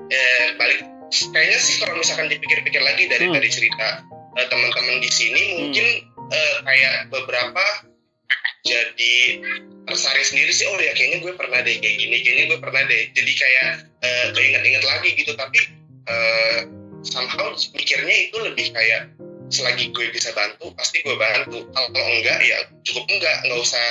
[0.09, 0.79] eh, balik
[1.09, 3.35] kayaknya sih kalau misalkan dipikir-pikir lagi dari Hmm.
[3.35, 4.03] tadi cerita
[4.35, 5.85] eh, teman-teman di sini mungkin
[6.29, 7.63] eh, kayak beberapa
[8.63, 9.15] jadi
[9.87, 13.03] tersari sendiri sih oh ya kayaknya gue pernah deh kayak gini kayaknya gue pernah deh.
[13.15, 13.67] Jadi kayak
[14.03, 15.59] uh, keinget-inget lagi gitu tapi
[16.11, 16.59] uh,
[17.01, 19.09] somehow mikirnya itu lebih kayak
[19.49, 21.65] selagi gue bisa bantu pasti gue bantu.
[21.71, 23.87] Kalau enggak ya cukup enggak nggak usah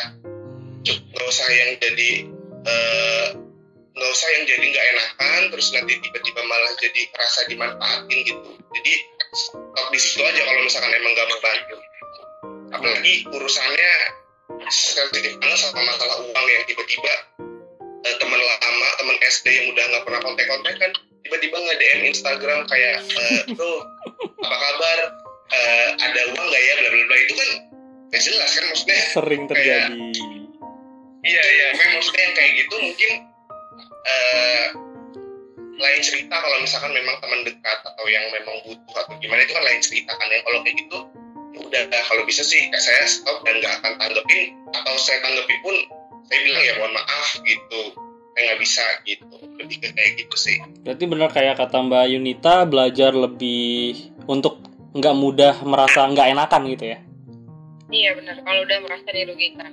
[0.86, 2.10] nggak usah yang jadi
[2.62, 3.28] uh,
[3.98, 8.50] nggak usah yang jadi nggak enakan terus nanti tiba-tiba malah jadi rasa dimanfaatin gitu.
[8.78, 8.92] Jadi
[9.34, 11.76] stop di situ aja kalau misalkan emang nggak mau bantu.
[12.68, 13.92] Apalagi urusannya
[14.68, 17.12] sensitif banget sama masalah uang yang tiba-tiba
[18.04, 20.92] uh, teman lama teman SD yang udah nggak pernah kontak-kontak kan
[21.28, 23.76] tiba-tiba nge DM Instagram kayak uh, tuh
[24.40, 24.98] apa kabar?
[25.48, 26.74] Uh, ada uang nggak ya?
[26.80, 27.16] Bla bla bla.
[27.20, 27.50] Itu kan
[28.08, 29.92] gak jelas kan maksudnya sering terjadi.
[31.24, 31.66] Iya iya.
[31.76, 33.10] Kayak maksudnya yang kayak gitu mungkin
[34.08, 34.66] uh,
[35.78, 39.64] lain cerita kalau misalkan memang teman dekat atau yang memang butuh atau gimana itu kan
[39.64, 40.98] lain cerita kan yang kalau kayak gitu
[41.66, 45.76] udah kalau bisa sih kayak saya stop dan nggak akan tanggepin atau saya tanggepi pun
[46.28, 47.82] saya bilang ya mohon maaf gitu.
[48.36, 49.36] Saya nggak bisa gitu.
[49.58, 50.56] Lebih ke kayak gitu sih.
[50.84, 54.62] Berarti benar kayak kata Mbak Yunita belajar lebih untuk
[54.94, 56.98] nggak mudah merasa nggak enakan gitu ya?
[57.88, 58.36] Iya benar.
[58.44, 59.72] Kalau udah merasa dirugikan.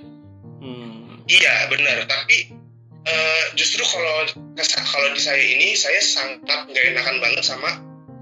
[0.63, 1.21] Hmm.
[1.29, 2.07] iya benar.
[2.07, 2.55] Tapi
[3.05, 4.31] uh, justru kalau
[4.65, 7.69] kalau di saya ini saya sangat nggak enakan banget sama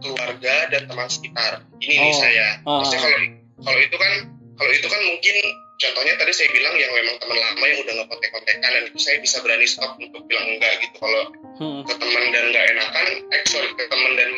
[0.04, 1.64] keluarga dan teman sekitar.
[1.80, 2.04] Ini oh.
[2.04, 2.48] nih saya.
[2.68, 2.82] Oh.
[2.82, 4.14] maksudnya kalau kalau itu kan
[4.58, 5.36] kalau itu kan mungkin
[5.78, 9.18] contohnya tadi saya bilang yang memang teman lama yang udah nggak kontek-kontekan dan itu saya
[9.20, 11.24] bisa berani stop untuk bilang enggak gitu kalau
[11.60, 11.82] hmm.
[11.86, 14.32] ke teman dan nggak enakan eh sorry ke teman dan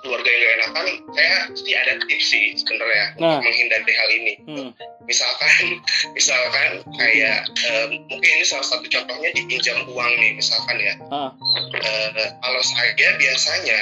[0.00, 3.36] keluarga yang gak enakan saya pasti ada tips sih sebenarnya nah.
[3.36, 4.70] untuk menghindari hal ini hmm.
[5.04, 5.52] misalkan
[6.16, 11.28] misalkan kayak uh, mungkin ini salah satu contohnya dipinjam uang nih misalkan ya uh.
[11.76, 13.80] Uh, kalau saya biasanya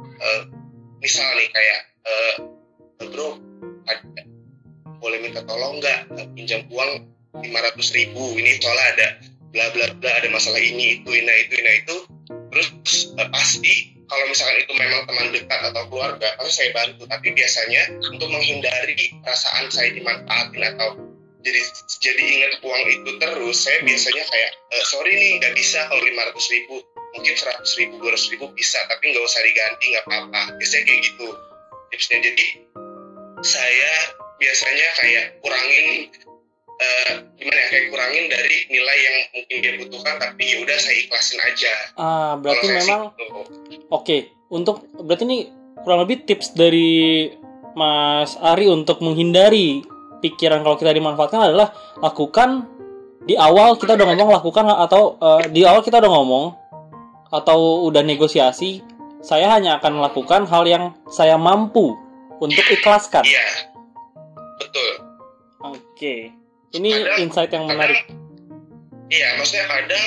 [0.00, 0.42] uh,
[1.04, 2.34] misal nih kayak uh,
[3.12, 3.51] bro
[3.88, 4.22] ada,
[5.02, 6.14] boleh minta tolong nggak?
[6.38, 7.10] Pinjam uang
[7.40, 8.36] lima ratus ribu.
[8.36, 9.08] Ini soalnya ada
[9.52, 11.96] bla bla bla ada masalah ini itu ini itu ini itu.
[12.52, 12.68] Terus
[13.16, 17.08] uh, pasti kalau misalkan itu memang teman dekat atau keluarga pasti saya bantu.
[17.08, 20.88] Tapi biasanya untuk menghindari perasaan saya dimanfaatin atau
[21.42, 21.58] jadi
[21.98, 23.88] jadi ingat uang itu terus saya hmm.
[23.90, 26.78] biasanya kayak e, sorry nih nggak bisa kalau lima ratus ribu.
[27.12, 30.42] Mungkin seratus ribu dua ratus ribu bisa tapi nggak usah diganti nggak apa-apa.
[30.60, 31.28] Biasanya kayak gitu.
[31.92, 32.46] Tipsnya jadi
[33.42, 33.92] saya
[34.38, 35.86] biasanya kayak kurangin
[36.78, 40.96] uh, gimana ya kayak kurangin dari nilai yang mungkin dia butuhkan tapi ya udah saya
[40.98, 41.74] ikhlasin aja.
[41.98, 44.20] Ah berarti memang oke okay.
[44.50, 45.38] untuk berarti ini
[45.82, 47.30] kurang lebih tips dari
[47.74, 49.82] Mas Ari untuk menghindari
[50.22, 52.70] pikiran kalau kita dimanfaatkan adalah lakukan
[53.26, 56.44] di awal kita udah ngomong lakukan atau uh, di awal kita udah ngomong
[57.32, 58.82] atau udah negosiasi
[59.22, 61.94] saya hanya akan melakukan hal yang saya mampu
[62.42, 63.22] untuk ikhlaskan.
[63.22, 63.48] Iya,
[64.58, 64.90] betul.
[65.62, 65.78] Oke.
[65.94, 66.20] Okay.
[66.72, 68.02] Ini kadang, insight yang menarik.
[69.12, 70.06] iya, maksudnya kadang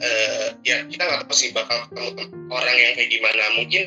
[0.00, 3.42] uh, ya kita nggak tahu sih bakal ketemu orang yang kayak gimana.
[3.54, 3.82] Mungkin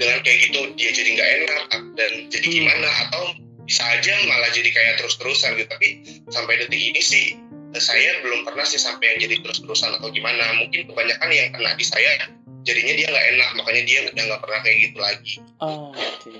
[0.00, 1.62] dengan kayak gitu dia jadi nggak enak
[1.94, 2.56] dan jadi hmm.
[2.64, 3.22] gimana atau
[3.68, 5.68] bisa aja malah jadi kayak terus-terusan gitu.
[5.68, 5.88] Tapi
[6.32, 7.36] sampai detik ini sih
[7.76, 10.56] saya belum pernah sih sampai yang jadi terus-terusan atau gimana.
[10.64, 12.32] Mungkin kebanyakan yang kena di saya
[12.68, 15.34] jadinya dia nggak enak, makanya dia udah nggak pernah kayak gitu lagi.
[15.64, 16.38] Oh, Oke, okay.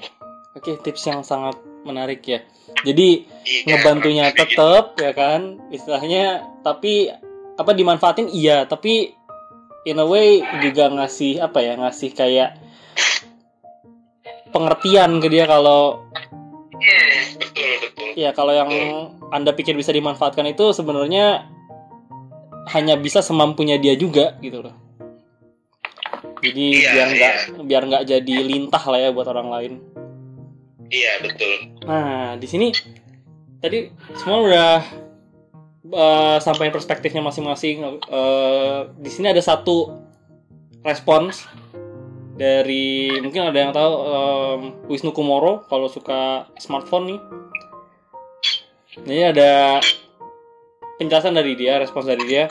[0.59, 1.55] Oke okay, tips yang sangat
[1.87, 2.43] menarik ya
[2.83, 5.07] jadi iya, ngebantunya tetap gitu.
[5.07, 7.09] ya kan istilahnya tapi
[7.59, 9.15] apa dimanfaatin iya tapi
[9.87, 12.59] in a way juga ngasih apa ya ngasih kayak
[14.51, 16.03] pengertian ke dia kalau
[18.19, 18.71] ya kalau yang
[19.31, 21.47] anda pikir bisa dimanfaatkan itu sebenarnya
[22.75, 24.75] hanya bisa semampunya dia juga gitu loh
[26.39, 27.63] jadi iya, biar nggak iya.
[27.65, 29.73] biar nggak jadi lintah lah ya buat orang lain
[30.89, 31.55] Iya betul.
[31.85, 32.73] Nah di sini
[33.61, 34.73] tadi semua udah
[35.93, 38.01] uh, sampaikan perspektifnya masing-masing.
[38.09, 40.01] Uh, di sini ada satu
[40.85, 41.45] respons
[42.39, 47.21] dari mungkin ada yang tahu um, Wisnu Kumoro kalau suka smartphone nih.
[48.99, 49.79] Ini ada
[50.99, 52.51] penjelasan dari dia, respons dari dia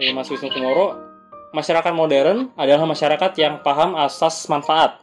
[0.00, 1.12] dari Mas Wisnu Kumoro.
[1.54, 4.98] Masyarakat modern adalah masyarakat yang paham asas manfaat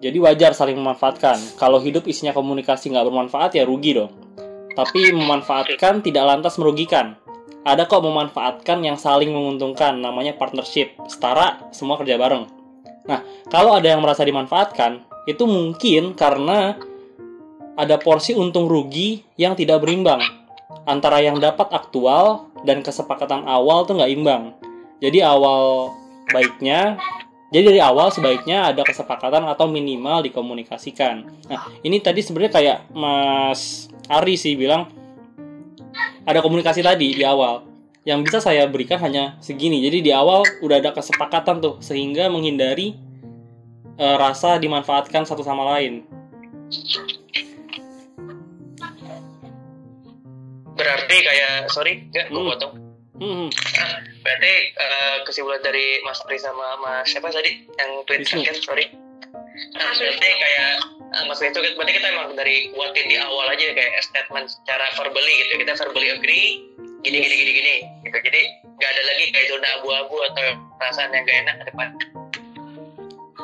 [0.00, 1.60] jadi wajar saling memanfaatkan.
[1.60, 4.08] Kalau hidup isinya komunikasi nggak bermanfaat ya rugi dong.
[4.72, 7.20] Tapi memanfaatkan tidak lantas merugikan.
[7.60, 10.96] Ada kok memanfaatkan yang saling menguntungkan, namanya partnership.
[11.04, 12.48] Setara, semua kerja bareng.
[13.04, 13.20] Nah,
[13.52, 16.80] kalau ada yang merasa dimanfaatkan, itu mungkin karena
[17.76, 20.24] ada porsi untung rugi yang tidak berimbang.
[20.88, 24.56] Antara yang dapat aktual dan kesepakatan awal tuh nggak imbang.
[25.04, 25.92] Jadi awal
[26.32, 26.96] baiknya
[27.50, 31.26] jadi dari awal sebaiknya ada kesepakatan atau minimal dikomunikasikan.
[31.50, 34.86] Nah, ini tadi sebenarnya kayak Mas Ari sih bilang
[36.22, 37.66] ada komunikasi tadi di awal
[38.06, 42.96] yang bisa saya berikan hanya segini jadi di awal udah ada kesepakatan tuh sehingga menghindari
[44.00, 46.06] eh, rasa dimanfaatkan satu sama lain
[50.80, 52.50] berarti kayak sorry nggak gue Hmm.
[52.56, 52.89] potong
[53.20, 58.40] Hmm, Ah, berarti eh, kesimpulan dari Mas Ari sama Mas siapa tadi yang tweet Wisnu.
[58.40, 58.84] terakhir sorry
[59.76, 60.72] nah, berarti kayak
[61.12, 65.34] ah, Mas itu berarti kita emang dari kuatin di awal aja kayak statement secara verbally
[65.36, 66.64] gitu kita verbally agree
[67.00, 70.46] gini gini gini gini gitu jadi nggak ada lagi kayak zona abu-abu atau
[70.76, 71.88] perasaan yang gak enak ke depan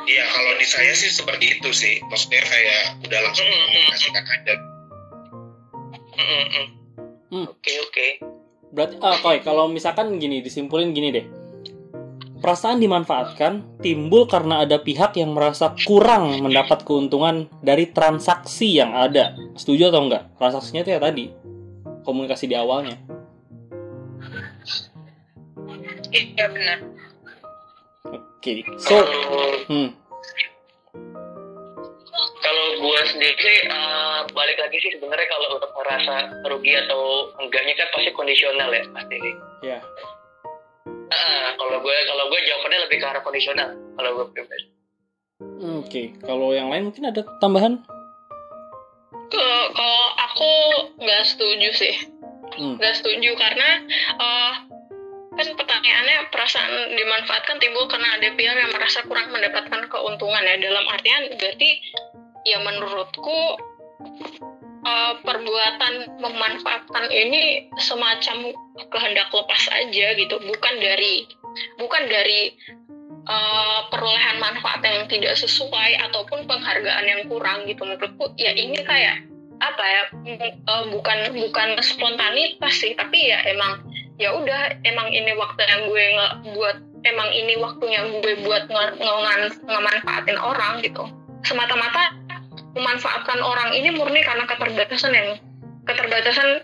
[0.06, 1.98] Iya, kalau di saya sih seperti itu sih.
[2.06, 3.66] Maksudnya kayak udah langsung Mm, mm, mm.
[3.66, 4.54] komunikasikan aja.
[6.14, 6.66] Mm, mm, mm.
[7.26, 7.46] Hmm.
[7.50, 8.06] oke oke
[8.76, 11.26] berarti ah Koy, kalau misalkan gini disimpulin gini deh.
[12.36, 19.32] Perasaan dimanfaatkan timbul karena ada pihak yang merasa kurang mendapat keuntungan dari transaksi yang ada.
[19.56, 20.28] Setuju atau enggak?
[20.36, 21.32] Transaksinya itu ya tadi
[22.06, 22.94] komunikasi di awalnya.
[26.14, 26.78] Iya benar.
[28.06, 29.88] Oke so kalau hmm,
[32.56, 36.14] kalau gue sendiri sih eh, balik lagi sih sebenarnya kalau untuk merasa
[36.48, 39.16] rugi atau enggaknya kan pasti kondisional ya pasti
[39.60, 39.78] ya
[41.06, 44.66] Ah, kalau gue kalau gue jawabannya lebih ke arah kondisional kalau gue pribadi.
[45.78, 47.78] Oke kalau yang lain mungkin ada tambahan?
[49.30, 50.52] Kalau kalau aku
[50.98, 51.94] nggak setuju sih,
[52.58, 52.82] hmm.
[52.82, 53.86] nggak setuju karena
[54.18, 54.52] eh,
[55.36, 60.58] kan pertanyaannya perasaan dimanfaatkan timbul karena ada pihak yang merasa kurang mendapatkan keuntungan ya.
[60.58, 61.70] Dalam artian berarti
[62.46, 63.58] ya menurutku
[64.86, 68.54] eh, perbuatan memanfaatkan ini semacam
[68.94, 70.36] kehendak lepas aja gitu.
[70.38, 71.26] Bukan dari
[71.74, 72.54] bukan dari
[73.26, 77.82] eh, perolehan manfaat yang tidak sesuai ataupun penghargaan yang kurang gitu.
[77.82, 79.26] Menurutku ya ini kayak
[79.58, 80.02] apa ya
[80.38, 83.82] eh, bukan bukan spontanitas sih tapi ya emang
[84.16, 88.96] ya udah emang ini waktu yang gue nge buat emang ini waktunya gue buat nge-
[89.00, 91.04] nge- ngemanfaatin orang gitu.
[91.44, 92.16] Semata-mata
[92.76, 95.28] memanfaatkan orang ini murni karena keterbatasan yang
[95.88, 96.60] keterbatasan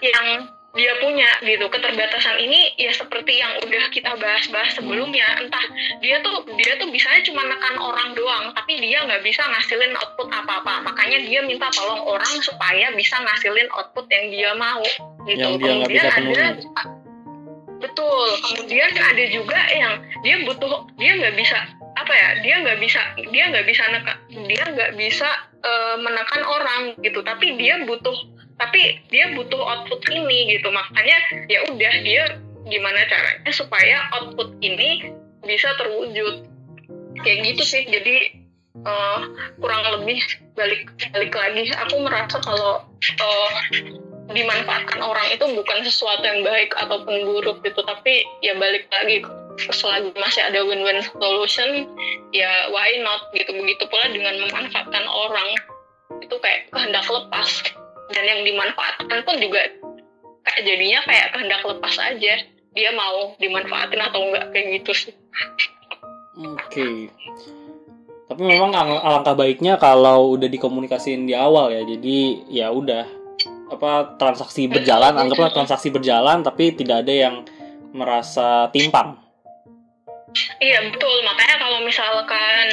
[0.00, 0.26] yang
[0.70, 1.66] dia punya gitu.
[1.66, 5.62] Keterbatasan ini ya seperti yang udah kita bahas-bahas sebelumnya entah
[5.98, 10.30] dia tuh dia tuh bisanya cuma nekan orang doang tapi dia nggak bisa ngasilin output
[10.30, 10.86] apa-apa.
[10.86, 14.82] Makanya dia minta tolong orang supaya bisa ngasilin output yang dia mau
[15.26, 15.42] gitu.
[15.42, 16.38] Yang dia bisa kemudian penuhi.
[16.38, 16.48] ada
[17.82, 18.28] betul.
[18.38, 21.58] Kemudian ada juga yang dia butuh dia nggak bisa
[21.98, 24.14] apa ya dia nggak bisa dia nggak bisa neka,
[24.46, 25.28] dia nggak bisa
[25.60, 27.20] eh, menekan orang gitu.
[27.24, 28.16] Tapi dia butuh
[28.60, 30.68] tapi dia butuh output ini gitu.
[30.68, 32.24] Makanya ya udah dia
[32.68, 35.12] gimana caranya supaya output ini
[35.44, 36.44] bisa terwujud.
[37.24, 37.82] Kayak gitu sih.
[37.88, 38.16] Jadi
[38.84, 39.20] eh,
[39.60, 40.20] kurang lebih
[40.56, 41.72] balik balik lagi.
[41.88, 43.52] Aku merasa kalau eh,
[44.30, 47.80] dimanfaatkan orang itu bukan sesuatu yang baik ataupun buruk gitu.
[47.82, 49.24] Tapi ya balik lagi
[49.68, 51.84] selagi masih ada win-win solution
[52.32, 55.48] ya why not gitu begitu pula dengan memanfaatkan orang
[56.24, 57.48] itu kayak kehendak lepas
[58.10, 59.60] dan yang dimanfaatkan pun juga
[60.48, 62.34] kayak jadinya kayak kehendak lepas aja
[62.70, 65.14] dia mau dimanfaatin atau enggak kayak gitu sih
[66.40, 67.10] Oke.
[68.30, 71.82] Tapi memang al- alangkah baiknya kalau udah dikomunikasiin di awal ya.
[71.82, 73.04] Jadi ya udah
[73.70, 77.34] apa transaksi berjalan, anggaplah transaksi berjalan tapi tidak ada yang
[77.90, 79.18] merasa timpang.
[80.62, 82.66] Iya betul makanya kalau misalkan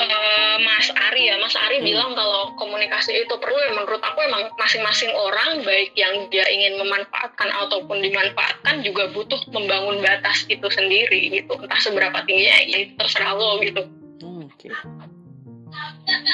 [0.00, 1.86] eh, Mas Ari ya Mas Ari Hmm.
[1.86, 6.80] bilang kalau komunikasi itu perlu ya menurut aku emang masing-masing orang baik yang dia ingin
[6.80, 12.92] memanfaatkan ataupun dimanfaatkan juga butuh membangun batas itu sendiri gitu entah seberapa tingginya ya itu
[12.96, 13.84] terserah lo gitu
[14.18, 14.66] Hmm, Oke.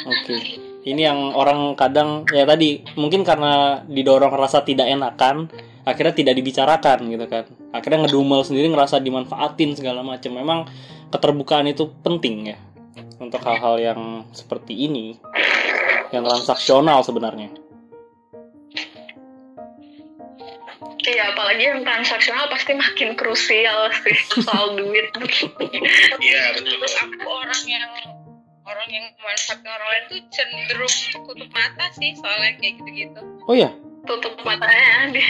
[0.09, 0.37] Oke.
[0.85, 5.49] Ini yang orang kadang ya tadi mungkin karena didorong rasa tidak enakan,
[5.85, 7.45] akhirnya tidak dibicarakan gitu kan.
[7.71, 10.33] Akhirnya ngedumel sendiri ngerasa dimanfaatin segala macam.
[10.33, 10.59] Memang
[11.13, 12.59] keterbukaan itu penting ya
[13.21, 14.01] untuk hal-hal yang
[14.35, 15.21] seperti ini
[16.11, 17.53] yang transaksional sebenarnya.
[21.05, 25.13] Iya apalagi yang transaksional pasti makin krusial sih soal duit
[26.17, 26.81] Iya, betul.
[26.81, 27.93] aku orang yang
[28.65, 33.69] orang yang memanfaatkan orang lain tuh cenderung tutup mata sih soalnya kayak gitu-gitu Oh ya,
[34.05, 35.29] tutup matanya dia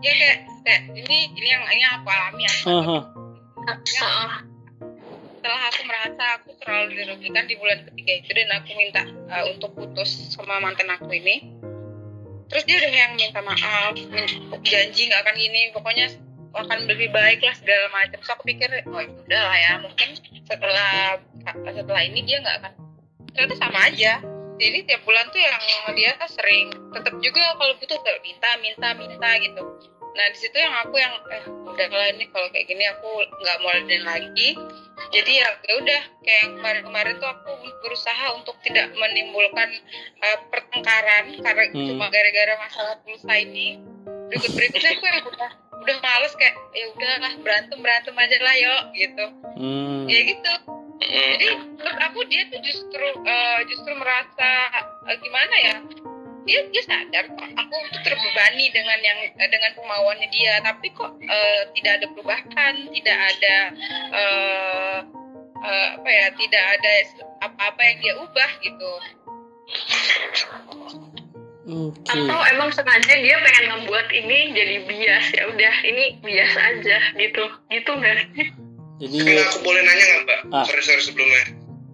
[0.00, 2.54] ya kayak kayak ini ini yang ini yang aku alami ya.
[2.68, 2.98] Aha.
[3.60, 4.30] Heeh.
[5.40, 9.02] setelah aku merasa aku terlalu dirugikan di bulan ketiga itu dan aku minta
[9.32, 11.56] uh, untuk putus sama mantan aku ini.
[12.52, 16.06] Terus dia udah yang minta maaf min- janji nggak akan gini pokoknya
[16.50, 18.20] akan lebih baik lah segala macam.
[18.20, 20.08] So aku pikir oh ya udah lah ya mungkin
[20.44, 22.72] setelah setelah ini dia nggak akan
[23.32, 24.20] ternyata sama aja
[24.60, 25.56] jadi tiap bulan tuh yang
[25.96, 29.62] dia sering tetap juga kalau butuh tuh minta minta minta gitu.
[30.10, 33.08] Nah di situ yang aku yang eh udah lah ini kalau kayak gini aku
[33.40, 34.48] nggak mau ladenin lagi.
[35.16, 37.50] Jadi ya ya udah kayak yang kemarin-kemarin tuh aku
[37.80, 39.70] berusaha untuk tidak menimbulkan
[40.20, 41.86] eh, pertengkaran karena Hmm.
[41.96, 43.80] cuma gara-gara masalah pulsa ini.
[44.28, 45.50] Berikut berikutnya aku yang udah
[45.80, 49.24] udah males kayak ya udahlah berantem berantem aja lah yuk gitu.
[49.56, 50.04] Hmm.
[50.04, 51.32] ya gitu Mm.
[51.40, 54.50] jadi menurut aku dia tuh justru eh, justru merasa
[55.08, 55.76] eh, gimana ya?
[56.44, 60.60] Dia dia sadar kok aku tuh terbebani dengan yang eh, dengan kemauannya dia.
[60.60, 63.56] Tapi kok eh, tidak ada perubahan tidak ada
[64.12, 64.98] eh,
[65.64, 66.92] eh, apa ya tidak ada
[67.48, 68.92] apa-apa yang dia ubah gitu.
[71.70, 72.02] Oke.
[72.02, 75.26] atau emang sengaja dia pengen ngebuat ini jadi bias?
[75.32, 77.44] Ya udah ini bias aja gitu.
[77.72, 78.69] Gitu nggak sih
[79.00, 80.40] Jadi Enggak, aku boleh nanya nggak mbak?
[80.52, 80.64] Ah.
[80.68, 81.44] Sorry sorry sebelumnya.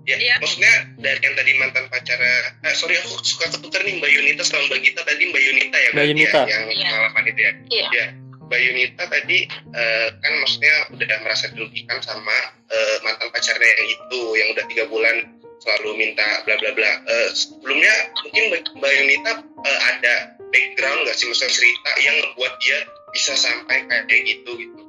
[0.06, 0.34] Ya, Iya.
[0.38, 4.62] maksudnya dari yang tadi mantan pacarnya, eh, sorry aku suka ketukar nih Mbak Yunita sama
[4.70, 6.38] Mbak Gita tadi Mbak Yunita ya, Mbak berarti Yunita.
[6.38, 6.86] ya, yang Iya.
[6.86, 7.52] pengalaman itu ya.
[7.66, 7.86] Iya.
[7.90, 8.06] Ya,
[8.46, 12.36] Mbak Yunita tadi eh, kan maksudnya udah merasa dirugikan sama
[12.66, 15.16] eh, mantan pacarnya yang itu, yang udah tiga bulan
[15.58, 16.92] selalu minta bla bla bla.
[17.02, 18.44] Eh, sebelumnya mungkin
[18.78, 20.14] Mbak Yunita eh, ada
[20.54, 22.78] background nggak sih, maksudnya cerita yang membuat dia
[23.10, 24.85] bisa sampai kayak gitu gitu.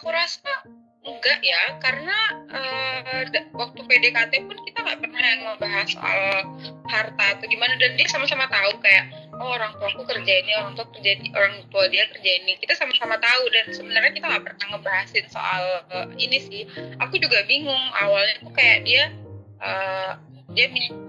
[0.00, 0.48] Aku rasa
[1.04, 2.16] enggak ya karena
[3.28, 6.20] da- waktu PDKT pun kita nggak pernah yang ngebahas soal
[6.88, 10.72] harta atau gimana dan dia sama-sama tahu kayak oh orang tua aku kerja ini orang
[10.76, 12.56] tua kerja ini orang tua dia kerja ini.
[12.60, 16.62] Kita sama-sama tahu dan sebenarnya kita nggak pernah ngebahasin soal eh, ini sih.
[17.00, 19.04] Aku juga bingung awalnya tuh kayak dia
[19.60, 20.12] eh,
[20.50, 20.66] dia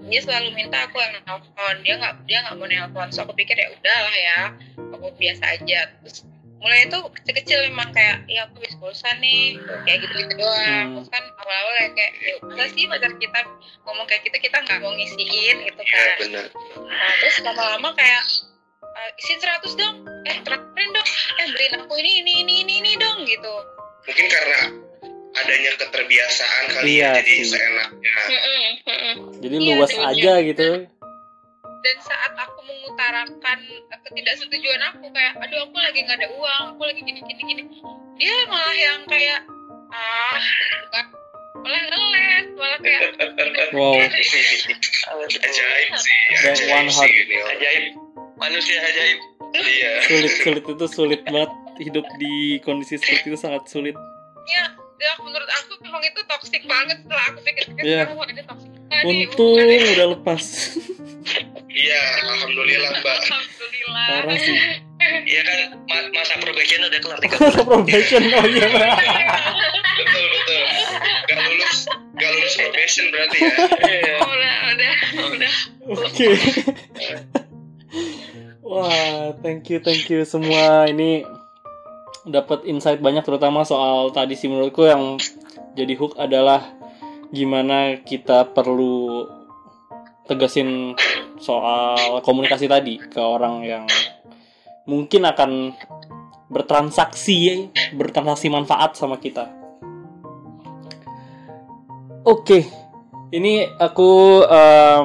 [0.08, 1.76] dia selalu minta aku yang nelfon.
[1.84, 3.08] Dia nggak dia nggak mau nelfon.
[3.12, 4.40] So aku pikir ya udahlah ya
[4.96, 5.92] aku biasa aja.
[6.00, 6.24] Terus
[6.62, 10.94] mulai itu kecil-kecil memang kayak ya aku habis pulsa nih kayak gitu-gitu doang Hmm.
[10.96, 13.40] terus kan awal-awal ya kayak ya udah sih pacar kita
[13.82, 16.46] ngomong kayak gitu kita nggak mau ngisiin gitu Ya kan benar.
[16.80, 18.22] nah terus lama-lama kayak
[18.80, 22.92] eh, isiin 100 dong eh traktirin dong eh beliin aku ini ini ini ini ini
[22.94, 23.54] dong gitu
[24.02, 24.60] Mungkin karena
[25.34, 27.46] adanya keterbiasaan kali Iya ya, jadi sih.
[27.48, 28.14] seenaknya.
[28.22, 29.14] Mm-mm, mm-mm.
[29.40, 30.68] jadi Iya, luas aja gitu.
[31.82, 33.58] Dan saat aku mengutarakan
[33.90, 37.62] eh, ketidaksetujuan aku kayak aduh aku lagi nggak ada uang aku lagi gini gini gini
[38.14, 39.40] dia malah yang kayak
[39.90, 41.06] ah gitu kan.
[41.52, 43.00] Malah ngeles malah kayak
[43.72, 43.94] Wow.
[43.98, 44.42] ajaib sih,
[46.42, 47.84] Dan ajaib sih ajaib.
[48.34, 49.18] Manusia ajaib.
[49.52, 49.90] Iya.
[50.02, 51.50] Sulit sulit itu sulit banget.
[51.78, 53.94] Hidup di kondisi seperti itu sangat sulit.
[54.44, 54.64] ya
[54.98, 58.06] ya menurut aku memang itu toksik banget setelah aku pikir-pikir Iya.
[58.06, 58.70] sekarang wah ini toksik
[59.02, 60.44] Untung udah lepas.
[61.72, 63.18] Iya, alhamdulillah Mbak.
[63.24, 64.56] alhamdulillah Parah sih.
[65.02, 65.58] Iya kan
[65.90, 68.66] ma- masa probation udah kelar tiga Masa probation oh iya.
[69.98, 70.62] Betul betul.
[71.26, 71.78] Gak lulus,
[72.14, 73.54] gak lulus probation berarti ya.
[73.82, 74.14] Iya.
[74.22, 74.92] udah udah
[75.32, 75.52] udah
[75.90, 76.28] Oke.
[78.62, 80.86] Wah, thank you, thank you semua.
[80.86, 81.26] Ini
[82.22, 85.18] dapat insight banyak terutama soal tadi sih menurutku yang
[85.74, 86.62] jadi hook adalah
[87.34, 89.26] gimana kita perlu
[90.30, 90.94] tegasin
[91.42, 93.84] soal komunikasi tadi ke orang yang
[94.86, 95.74] mungkin akan
[96.46, 97.68] bertransaksi
[97.98, 99.50] bertransaksi manfaat sama kita.
[102.22, 102.62] Oke,
[103.34, 105.04] ini aku em,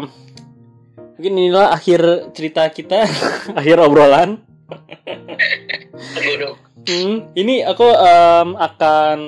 [1.18, 3.10] mungkin inilah akhir cerita kita,
[3.60, 4.46] akhir obrolan.
[6.88, 9.20] Hmm, ini aku em, akan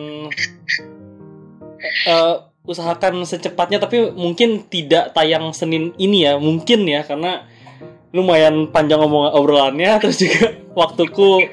[2.06, 2.36] eh,
[2.70, 7.50] usahakan secepatnya, tapi mungkin tidak tayang Senin ini ya, mungkin ya, karena
[8.14, 11.50] lumayan panjang ngomong obrolannya, terus juga waktuku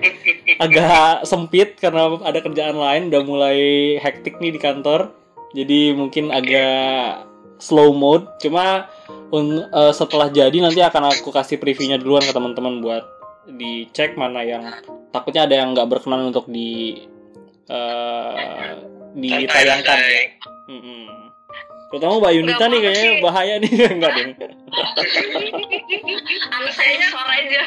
[0.60, 3.58] agak sempit karena ada kerjaan lain, udah mulai
[3.96, 5.16] hektik nih di kantor,
[5.56, 7.24] jadi mungkin agak
[7.56, 8.28] slow mode.
[8.40, 8.92] Cuma
[9.32, 13.04] un- eh, setelah jadi nanti akan aku kasih previewnya duluan ke teman-teman buat
[13.46, 14.64] dicek mana yang
[15.14, 16.98] takutnya ada yang nggak berkenan untuk di
[17.66, 18.74] eh,
[19.16, 20.22] ditayangkan ya.
[21.86, 23.22] Terutama Mbak Yunita nih kayaknya sih.
[23.22, 24.26] bahaya nih enggak deh.
[26.52, 27.58] unsensor aja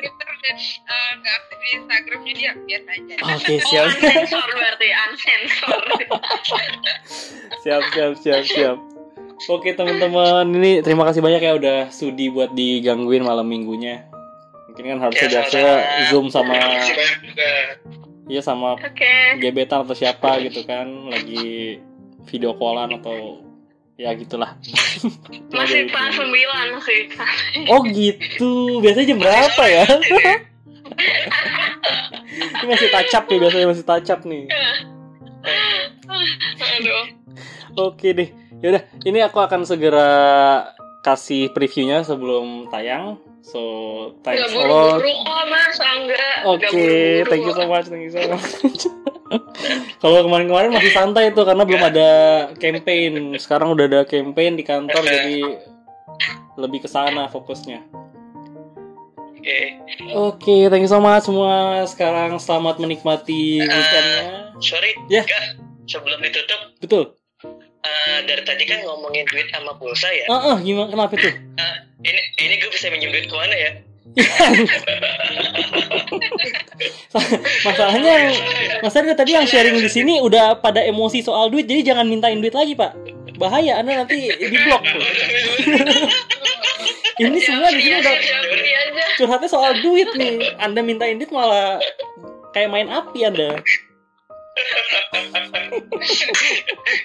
[0.00, 3.84] Twitter dan eh, nggak aktif di Instagram jadi ya biasa aja Oke, oh siap.
[3.90, 5.82] unsensor berarti unsensor
[7.64, 8.76] siap siap siap siap.
[9.48, 14.04] Oke teman-teman, ini terima kasih banyak ya udah sudi buat digangguin malam minggunya.
[14.68, 15.58] Mungkin kan harusnya Ya, biasa
[16.12, 16.60] zoom sama
[18.30, 21.82] Iya sama oke gebetan atau siapa gitu kan lagi
[22.30, 23.42] video callan atau
[23.98, 24.56] ya gitulah.
[25.56, 27.00] masih pas sembilan sih
[27.68, 29.84] Oh gitu, biasanya jam berapa ya?
[32.30, 34.48] Ini masih tacap ya biasanya masih tacap nih.
[36.60, 37.04] aduh
[37.76, 38.28] Oke deh,
[38.60, 40.10] Yaudah, ini aku akan segera
[41.06, 43.16] kasih previewnya sebelum tayang.
[43.40, 43.60] So,
[44.20, 45.00] thanks a lot.
[45.00, 46.36] buru-buru kok mas, enggak.
[46.44, 46.68] Oke,
[47.24, 48.84] thank you so much, thank you so much.
[50.02, 52.10] Kalau kemarin-kemarin masih santai tuh karena belum ada
[52.58, 53.36] campaign.
[53.38, 55.38] Sekarang udah ada campaign di kantor jadi
[56.56, 57.84] lebih ke sana fokusnya.
[59.40, 59.60] Oke.
[60.12, 61.84] Oke, thank you so much semua.
[61.88, 64.52] Sekarang selamat menikmati weekendnya.
[64.60, 65.24] Sorry, Ya.
[65.24, 65.56] Kak,
[65.88, 67.19] sebelum ditutup, Betul.
[67.84, 70.26] Eh, dari tadi kan ngomongin duit sama pulsa ya.
[70.28, 71.32] Ah, ah, gimana kenapa tuh?
[71.32, 73.72] Eh, ini ini gue bisa minjem duit ke mana ya?
[77.62, 78.34] Masalahnya
[78.82, 82.56] Masalahnya tadi yang sharing di sini udah pada emosi soal duit, jadi jangan mintain duit
[82.56, 82.96] lagi, Pak.
[83.38, 84.82] Bahaya, Anda nanti di blok.
[87.20, 88.16] Ini semua di sini udah
[89.20, 90.56] curhatnya soal duit nih.
[90.56, 91.76] Anda mintain duit malah
[92.56, 93.60] kayak main api Anda.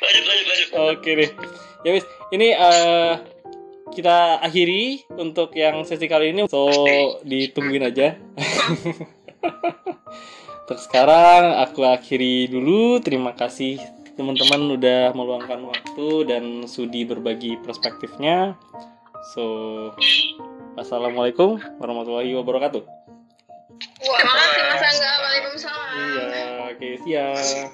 [0.01, 0.67] Lanjut lanjut lanjut.
[0.95, 1.29] Oke deh.
[1.85, 3.13] Ya wis, ini eh
[3.95, 6.49] kita akhiri untuk yang sesi kali ini.
[6.51, 6.67] So,
[7.23, 8.17] ditungguin aja.
[10.65, 12.97] Untuk sekarang aku akhiri dulu.
[12.97, 13.77] Terima kasih
[14.17, 18.57] teman-teman udah meluangkan waktu dan sudi berbagi perspektifnya.
[19.37, 19.93] So,
[20.73, 22.81] assalamualaikum warahmatullahi wabarakatuh.
[24.01, 25.11] Terima kasih mas Angga.
[25.21, 25.93] Waalaikumsalam.
[25.93, 27.71] Iya, oke, siap.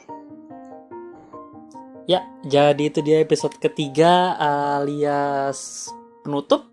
[2.06, 5.90] Ya, jadi itu dia episode ketiga alias
[6.22, 6.70] penutup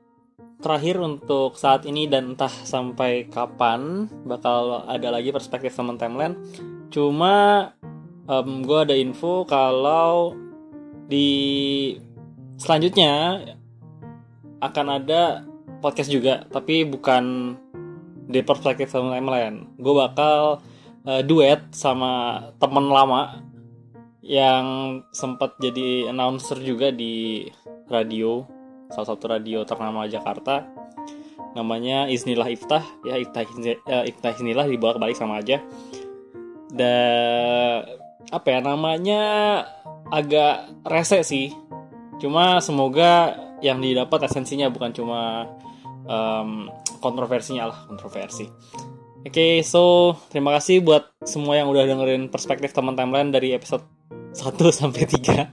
[0.60, 6.36] terakhir untuk saat ini dan entah sampai kapan bakal ada lagi perspektif teman timeline.
[6.92, 7.72] Cuma
[8.44, 10.36] gue ada info kalau
[11.08, 11.96] di
[12.60, 13.40] selanjutnya
[14.60, 15.48] akan ada
[15.80, 17.54] podcast juga, tapi bukan
[18.28, 19.56] di perspektif teman timeline.
[19.78, 20.60] Gue bakal
[21.06, 23.42] eh, duet sama temen lama
[24.24, 27.48] yang sempat jadi announcer juga di
[27.88, 28.44] radio
[28.92, 30.64] salah satu radio ternama Jakarta.
[31.56, 32.84] Namanya Isnilah Iftah.
[33.04, 35.60] Ya Iftah eh, Iftah Isnilah dibolak balik sama aja.
[36.68, 37.88] Dan
[38.28, 39.22] apa ya namanya
[40.12, 41.52] agak rese sih.
[42.20, 45.48] Cuma semoga yang didapat esensinya bukan cuma
[46.06, 46.70] em,
[47.02, 48.46] kontroversinya lah kontroversi
[49.26, 53.82] Oke, so terima kasih buat semua yang udah dengerin perspektif teman timeline dari episode
[54.30, 55.50] 1 sampai 3.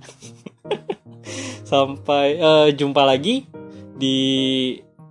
[1.71, 3.49] sampai eh, jumpa lagi
[3.97, 4.17] di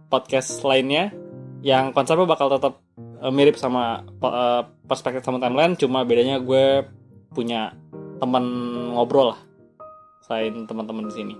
[0.06, 1.10] podcast lainnya
[1.66, 6.86] yang konsepnya bakal tetap eh, mirip sama eh, perspektif teman timeline, cuma bedanya gue
[7.34, 7.74] punya
[8.22, 8.46] teman
[8.94, 9.40] ngobrol lah
[10.22, 11.34] selain teman-teman di sini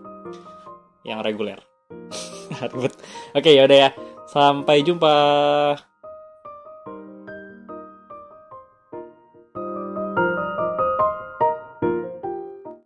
[1.06, 1.62] yang reguler.
[3.38, 3.90] Oke, yaudah ya.
[4.26, 5.14] Sampai jumpa.